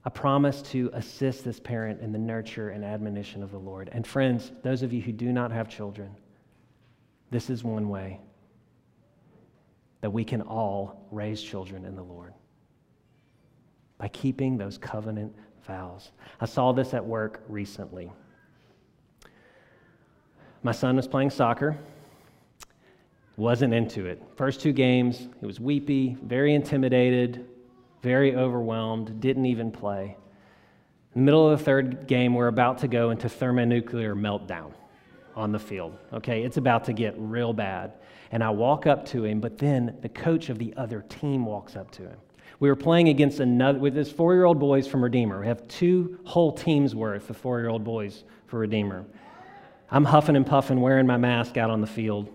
a 0.07 0.09
promise 0.09 0.61
to 0.61 0.89
assist 0.93 1.43
this 1.43 1.59
parent 1.59 1.99
in 1.99 2.13
the 2.13 2.17
nurture 2.17 2.69
and 2.69 2.85
admonition 2.85 3.43
of 3.43 3.51
the 3.51 3.57
Lord. 3.57 3.89
And 3.91 4.07
friends, 4.07 4.53
those 4.63 4.81
of 4.81 4.93
you 4.93 5.01
who 5.01 5.11
do 5.11 5.33
not 5.33 5.51
have 5.51 5.67
children, 5.67 6.15
this 7.29 7.49
is 7.49 7.61
one 7.61 7.89
way 7.89 8.21
that 9.99 10.09
we 10.09 10.23
can 10.23 10.41
all 10.41 11.05
raise 11.11 11.43
children 11.43 11.83
in 11.83 11.97
the 11.97 12.03
Lord 12.03 12.33
by 13.97 14.07
keeping 14.07 14.57
those 14.57 14.77
covenant 14.77 15.35
vows. 15.65 16.13
I 16.39 16.45
saw 16.45 16.71
this 16.71 16.93
at 16.93 17.05
work 17.05 17.43
recently. 17.49 18.09
My 20.63 20.71
son 20.71 20.95
was 20.95 21.05
playing 21.05 21.31
soccer, 21.31 21.77
wasn't 23.35 23.73
into 23.73 24.05
it. 24.05 24.23
First 24.37 24.61
two 24.61 24.71
games, 24.71 25.27
he 25.41 25.45
was 25.45 25.59
weepy, 25.59 26.15
very 26.23 26.55
intimidated, 26.55 27.45
very 28.01 28.35
overwhelmed, 28.35 29.19
didn't 29.19 29.45
even 29.45 29.71
play. 29.71 30.17
In 31.15 31.21
the 31.21 31.25
middle 31.25 31.49
of 31.49 31.57
the 31.57 31.65
third 31.65 32.07
game, 32.07 32.33
we're 32.33 32.47
about 32.47 32.77
to 32.79 32.87
go 32.87 33.09
into 33.09 33.27
thermonuclear 33.27 34.15
meltdown 34.15 34.71
on 35.35 35.51
the 35.51 35.59
field. 35.59 35.97
Okay, 36.13 36.43
it's 36.43 36.57
about 36.57 36.83
to 36.85 36.93
get 36.93 37.15
real 37.17 37.53
bad. 37.53 37.93
And 38.31 38.43
I 38.43 38.49
walk 38.49 38.87
up 38.87 39.05
to 39.07 39.23
him, 39.23 39.39
but 39.39 39.57
then 39.57 39.97
the 40.01 40.09
coach 40.09 40.49
of 40.49 40.57
the 40.59 40.73
other 40.75 41.01
team 41.09 41.45
walks 41.45 41.75
up 41.75 41.91
to 41.91 42.03
him. 42.03 42.17
We 42.59 42.69
were 42.69 42.75
playing 42.75 43.09
against 43.09 43.39
another, 43.39 43.77
with 43.79 43.93
this 43.93 44.11
four 44.11 44.33
year 44.33 44.45
old 44.45 44.59
boys 44.59 44.87
from 44.87 45.03
Redeemer. 45.03 45.39
We 45.39 45.47
have 45.47 45.67
two 45.67 46.19
whole 46.23 46.51
teams 46.51 46.95
worth 46.95 47.29
of 47.29 47.37
four 47.37 47.59
year 47.59 47.69
old 47.69 47.83
boys 47.83 48.23
for 48.47 48.59
Redeemer. 48.59 49.05
I'm 49.89 50.03
huffing 50.03 50.35
and 50.35 50.45
puffing, 50.45 50.81
wearing 50.81 51.07
my 51.07 51.17
mask 51.17 51.55
out 51.57 51.69
on 51.69 51.81
the 51.81 51.87
field. 51.87 52.33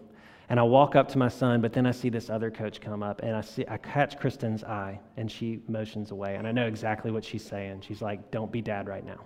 And 0.52 0.60
I 0.60 0.64
walk 0.64 0.96
up 0.96 1.08
to 1.08 1.16
my 1.16 1.28
son, 1.28 1.62
but 1.62 1.72
then 1.72 1.86
I 1.86 1.92
see 1.92 2.10
this 2.10 2.28
other 2.28 2.50
coach 2.50 2.78
come 2.78 3.02
up, 3.02 3.22
and 3.22 3.34
I 3.34 3.40
see 3.40 3.64
I 3.66 3.78
catch 3.78 4.18
Kristen's 4.18 4.62
eye, 4.62 5.00
and 5.16 5.32
she 5.32 5.62
motions 5.66 6.10
away, 6.10 6.36
and 6.36 6.46
I 6.46 6.52
know 6.52 6.66
exactly 6.66 7.10
what 7.10 7.24
she's 7.24 7.42
saying. 7.42 7.80
She's 7.80 8.02
like, 8.02 8.30
"Don't 8.30 8.52
be 8.52 8.60
dad 8.60 8.86
right 8.86 9.02
now. 9.02 9.20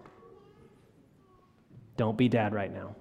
Don't 1.97 2.17
be 2.17 2.29
dad 2.29 2.55
right 2.55 2.73
now." 2.73 2.95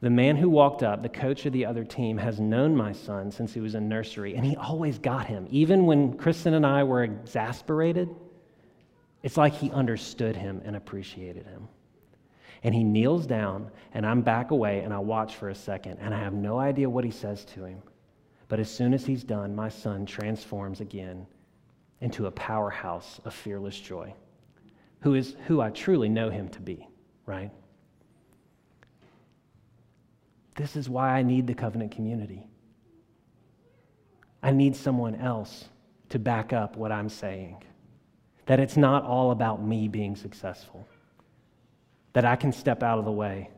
The 0.00 0.08
man 0.08 0.36
who 0.36 0.48
walked 0.48 0.82
up, 0.82 1.02
the 1.02 1.10
coach 1.10 1.44
of 1.44 1.52
the 1.52 1.66
other 1.66 1.84
team, 1.84 2.16
has 2.16 2.40
known 2.40 2.74
my 2.74 2.92
son 2.92 3.30
since 3.30 3.52
he 3.52 3.60
was 3.60 3.74
in 3.74 3.90
nursery, 3.90 4.34
and 4.34 4.46
he 4.46 4.56
always 4.56 4.98
got 4.98 5.26
him. 5.26 5.46
Even 5.50 5.84
when 5.84 6.16
Kristen 6.16 6.54
and 6.54 6.64
I 6.64 6.82
were 6.84 7.02
exasperated, 7.02 8.08
it's 9.22 9.36
like 9.36 9.52
he 9.52 9.70
understood 9.72 10.34
him 10.34 10.62
and 10.64 10.74
appreciated 10.74 11.44
him. 11.44 11.68
And 12.62 12.74
he 12.74 12.82
kneels 12.82 13.26
down, 13.26 13.70
and 13.94 14.04
I'm 14.04 14.22
back 14.22 14.50
away, 14.50 14.80
and 14.80 14.92
I 14.92 14.98
watch 14.98 15.36
for 15.36 15.48
a 15.48 15.54
second, 15.54 15.98
and 16.00 16.12
I 16.12 16.18
have 16.18 16.34
no 16.34 16.58
idea 16.58 16.90
what 16.90 17.04
he 17.04 17.10
says 17.10 17.44
to 17.46 17.64
him. 17.64 17.82
But 18.48 18.58
as 18.58 18.70
soon 18.70 18.94
as 18.94 19.04
he's 19.06 19.22
done, 19.22 19.54
my 19.54 19.68
son 19.68 20.06
transforms 20.06 20.80
again 20.80 21.26
into 22.00 22.26
a 22.26 22.30
powerhouse 22.30 23.20
of 23.24 23.34
fearless 23.34 23.78
joy, 23.78 24.14
who 25.00 25.14
is 25.14 25.36
who 25.46 25.60
I 25.60 25.70
truly 25.70 26.08
know 26.08 26.30
him 26.30 26.48
to 26.50 26.60
be, 26.60 26.88
right? 27.26 27.50
This 30.56 30.74
is 30.74 30.88
why 30.88 31.10
I 31.10 31.22
need 31.22 31.46
the 31.46 31.54
covenant 31.54 31.92
community. 31.92 32.46
I 34.42 34.50
need 34.50 34.74
someone 34.74 35.14
else 35.14 35.66
to 36.08 36.18
back 36.18 36.52
up 36.52 36.76
what 36.76 36.90
I'm 36.90 37.08
saying. 37.08 37.62
That 38.46 38.60
it's 38.60 38.76
not 38.76 39.04
all 39.04 39.30
about 39.30 39.62
me 39.62 39.88
being 39.88 40.16
successful. 40.16 40.88
That 42.12 42.24
I 42.24 42.36
can 42.36 42.52
step 42.52 42.82
out 42.82 42.98
of 42.98 43.04
the 43.04 43.12
way 43.12 43.50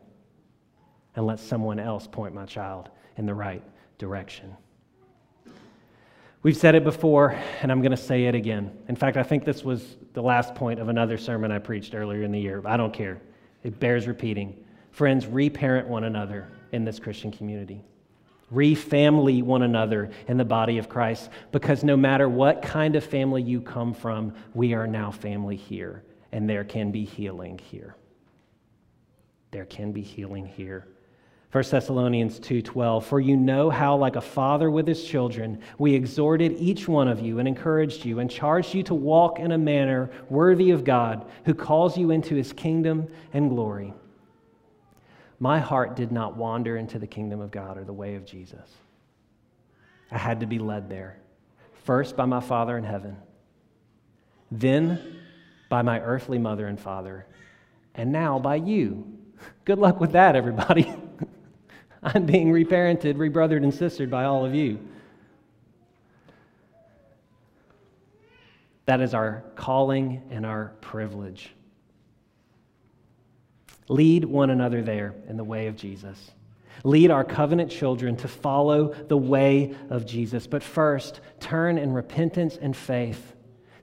and 1.17 1.27
let 1.27 1.39
someone 1.39 1.79
else 1.79 2.07
point 2.07 2.35
my 2.35 2.47
child 2.47 2.91
in 3.17 3.27
the 3.27 3.35
right 3.35 3.63
direction. 3.99 4.57
We've 6.43 6.57
said 6.57 6.75
it 6.75 6.85
before, 6.85 7.37
and 7.61 7.71
I'm 7.71 7.83
going 7.83 7.91
to 7.91 7.99
say 7.99 8.25
it 8.25 8.35
again. 8.35 8.73
In 8.89 8.97
fact, 8.97 9.19
I 9.19 9.23
think 9.23 9.45
this 9.45 9.63
was 9.63 9.97
the 10.15 10.23
last 10.23 10.55
point 10.55 10.81
of 10.81 10.89
another 10.89 11.19
sermon 11.19 11.53
I 11.53 11.59
preached 11.59 11.95
earlier 11.95 12.23
in 12.23 12.33
the 12.33 12.41
year. 12.41 12.63
I 12.65 12.79
don't 12.79 12.95
care. 12.95 13.21
It 13.63 13.79
bears 13.79 14.09
repeating. 14.09 14.65
Friends, 14.91 15.27
reparent 15.27 15.87
one 15.87 16.05
another 16.05 16.49
in 16.73 16.85
this 16.85 16.99
Christian 16.99 17.31
community. 17.31 17.85
Refamily 18.51 19.43
one 19.43 19.63
another 19.63 20.11
in 20.29 20.39
the 20.39 20.45
body 20.45 20.79
of 20.79 20.89
Christ 20.89 21.29
because 21.53 21.85
no 21.85 21.97
matter 21.97 22.29
what 22.29 22.63
kind 22.63 22.97
of 22.97 23.05
family 23.05 23.43
you 23.43 23.61
come 23.61 23.93
from, 23.93 24.35
we 24.55 24.73
are 24.73 24.87
now 24.87 25.11
family 25.11 25.57
here, 25.57 26.03
and 26.33 26.49
there 26.49 26.65
can 26.65 26.91
be 26.91 27.05
healing 27.05 27.59
here. 27.59 27.97
There 29.51 29.65
can 29.65 29.93
be 29.93 30.03
healing 30.03 30.47
here. 30.47 30.87
1 31.53 31.65
Thessalonians 31.71 32.39
2:12 32.39 33.05
For 33.05 33.19
you 33.19 33.37
know 33.37 33.71
how 33.71 33.97
like 33.97 34.15
a 34.15 34.21
father 34.21 34.71
with 34.71 34.87
his 34.87 35.03
children 35.03 35.61
we 35.79 35.95
exhorted 35.95 36.53
each 36.53 36.87
one 36.87 37.09
of 37.09 37.21
you 37.21 37.41
and 37.41 37.49
encouraged 37.49 38.05
you 38.05 38.21
and 38.21 38.31
charged 38.31 38.73
you 38.73 38.85
to 38.85 38.95
walk 38.95 39.41
in 39.41 39.51
a 39.51 39.59
manner 39.59 40.11
worthy 40.29 40.71
of 40.71 40.85
God 40.85 41.27
who 41.45 41.55
calls 41.55 41.99
you 41.99 42.13
into 42.13 42.37
his 42.37 42.53
kingdom 42.53 43.09
and 43.33 43.51
glory. 43.51 43.93
My 45.41 45.59
heart 45.59 45.97
did 45.97 46.13
not 46.13 46.37
wander 46.37 46.77
into 46.77 47.01
the 47.01 47.07
kingdom 47.07 47.41
of 47.41 47.51
God 47.51 47.77
or 47.77 47.85
the 47.85 47.93
way 47.93 48.15
of 48.15 48.25
Jesus. 48.25 48.77
I 50.13 50.19
had 50.19 50.41
to 50.41 50.47
be 50.47 50.59
led 50.59 50.89
there. 50.89 51.19
First 51.83 52.17
by 52.17 52.27
my 52.27 52.41
Father 52.41 52.77
in 52.77 52.85
heaven, 52.85 53.17
then 54.53 55.17
by 55.69 55.83
my 55.83 56.01
earthly 56.01 56.39
mother 56.39 56.67
and 56.67 56.79
father, 56.79 57.27
and 57.95 58.13
now 58.13 58.39
by 58.39 58.57
you. 58.57 59.20
Good 59.65 59.79
luck 59.79 60.01
with 60.01 60.13
that, 60.13 60.37
everybody. 60.37 60.93
I'm 62.03 62.27
being 62.27 62.53
reparented, 62.53 63.17
rebrothered, 63.17 63.63
and 63.63 63.75
sistered 63.75 64.11
by 64.11 64.25
all 64.25 64.45
of 64.45 64.55
you. 64.55 64.79
That 68.87 69.01
is 69.01 69.15
our 69.15 69.45
calling 69.55 70.23
and 70.31 70.45
our 70.45 70.73
privilege. 70.81 71.51
Lead 73.89 74.25
one 74.25 74.51
another 74.51 74.83
there 74.83 75.15
in 75.29 75.37
the 75.37 75.45
way 75.45 75.67
of 75.67 75.77
Jesus. 75.77 76.31
Lead 76.85 77.11
our 77.11 77.25
covenant 77.25 77.71
children 77.71 78.17
to 78.17 78.29
follow 78.29 78.95
the 79.09 79.17
way 79.17 79.75
of 79.91 80.07
Jesus. 80.07 80.47
But 80.47 80.63
first, 80.63 81.21
turn 81.39 81.77
in 81.77 81.93
repentance 81.93 82.57
and 82.57 82.75
faith 82.77 83.35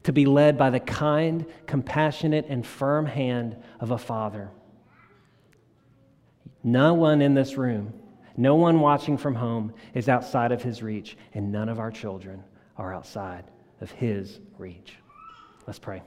to 0.04 0.14
be 0.14 0.26
led 0.26 0.58
by 0.58 0.70
the 0.70 0.80
kind, 0.80 1.46
compassionate, 1.66 2.46
and 2.48 2.66
firm 2.66 3.06
hand 3.06 3.62
of 3.80 3.92
a 3.92 3.98
father. 3.98 4.50
No 6.64 6.94
one 6.94 7.22
in 7.22 7.34
this 7.34 7.58
room 7.58 7.94
no 8.40 8.56
one 8.56 8.80
watching 8.80 9.18
from 9.18 9.34
home 9.34 9.74
is 9.96 10.08
outside 10.08 10.52
of 10.52 10.62
his 10.62 10.84
reach, 10.84 11.18
and 11.34 11.52
none 11.52 11.70
of 11.70 11.80
our 11.80 11.90
children 11.90 12.44
are 12.78 12.94
outside 12.94 13.46
of 13.82 13.90
his 13.90 14.40
reach. 14.60 14.94
Let's 15.66 15.80
pray. 15.80 16.04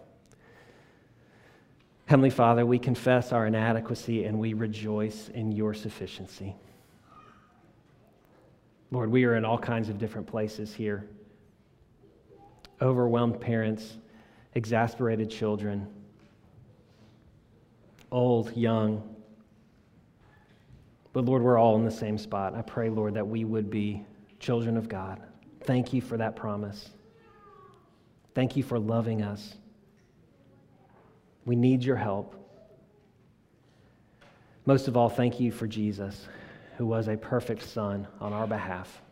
Heavenly 2.06 2.30
Father, 2.30 2.64
we 2.64 2.78
confess 2.78 3.32
our 3.32 3.46
inadequacy 3.46 4.24
and 4.24 4.38
we 4.38 4.54
rejoice 4.54 5.28
in 5.28 5.50
your 5.50 5.74
sufficiency. 5.74 6.54
Lord, 8.92 9.10
we 9.10 9.24
are 9.24 9.34
in 9.34 9.44
all 9.44 9.58
kinds 9.58 9.88
of 9.88 9.98
different 9.98 10.26
places 10.26 10.72
here 10.72 11.08
overwhelmed 12.82 13.38
parents, 13.40 13.98
exasperated 14.54 15.28
children, 15.30 15.86
old, 18.10 18.56
young, 18.56 19.16
but 21.12 21.24
Lord, 21.24 21.42
we're 21.42 21.58
all 21.58 21.76
in 21.76 21.84
the 21.84 21.90
same 21.90 22.18
spot. 22.18 22.54
I 22.54 22.62
pray, 22.62 22.88
Lord, 22.88 23.14
that 23.14 23.26
we 23.26 23.44
would 23.44 23.70
be 23.70 24.04
children 24.38 24.76
of 24.76 24.88
God. 24.88 25.20
Thank 25.64 25.92
you 25.92 26.00
for 26.00 26.16
that 26.16 26.36
promise. 26.36 26.90
Thank 28.34 28.56
you 28.56 28.62
for 28.62 28.78
loving 28.78 29.22
us. 29.22 29.54
We 31.44 31.56
need 31.56 31.82
your 31.82 31.96
help. 31.96 32.36
Most 34.66 34.88
of 34.88 34.96
all, 34.96 35.08
thank 35.08 35.40
you 35.40 35.50
for 35.50 35.66
Jesus, 35.66 36.28
who 36.76 36.86
was 36.86 37.08
a 37.08 37.16
perfect 37.16 37.62
son 37.62 38.06
on 38.20 38.32
our 38.32 38.46
behalf. 38.46 39.02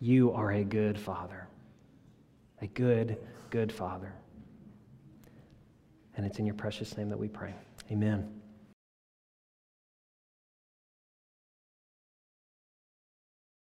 You 0.00 0.32
are 0.32 0.52
a 0.52 0.62
good 0.62 0.98
father, 0.98 1.48
a 2.62 2.66
good, 2.68 3.18
good 3.50 3.72
father. 3.72 4.12
And 6.16 6.24
it's 6.24 6.38
in 6.38 6.46
your 6.46 6.54
precious 6.54 6.96
name 6.96 7.08
that 7.08 7.18
we 7.18 7.28
pray. 7.28 7.54
Amen. 7.90 8.37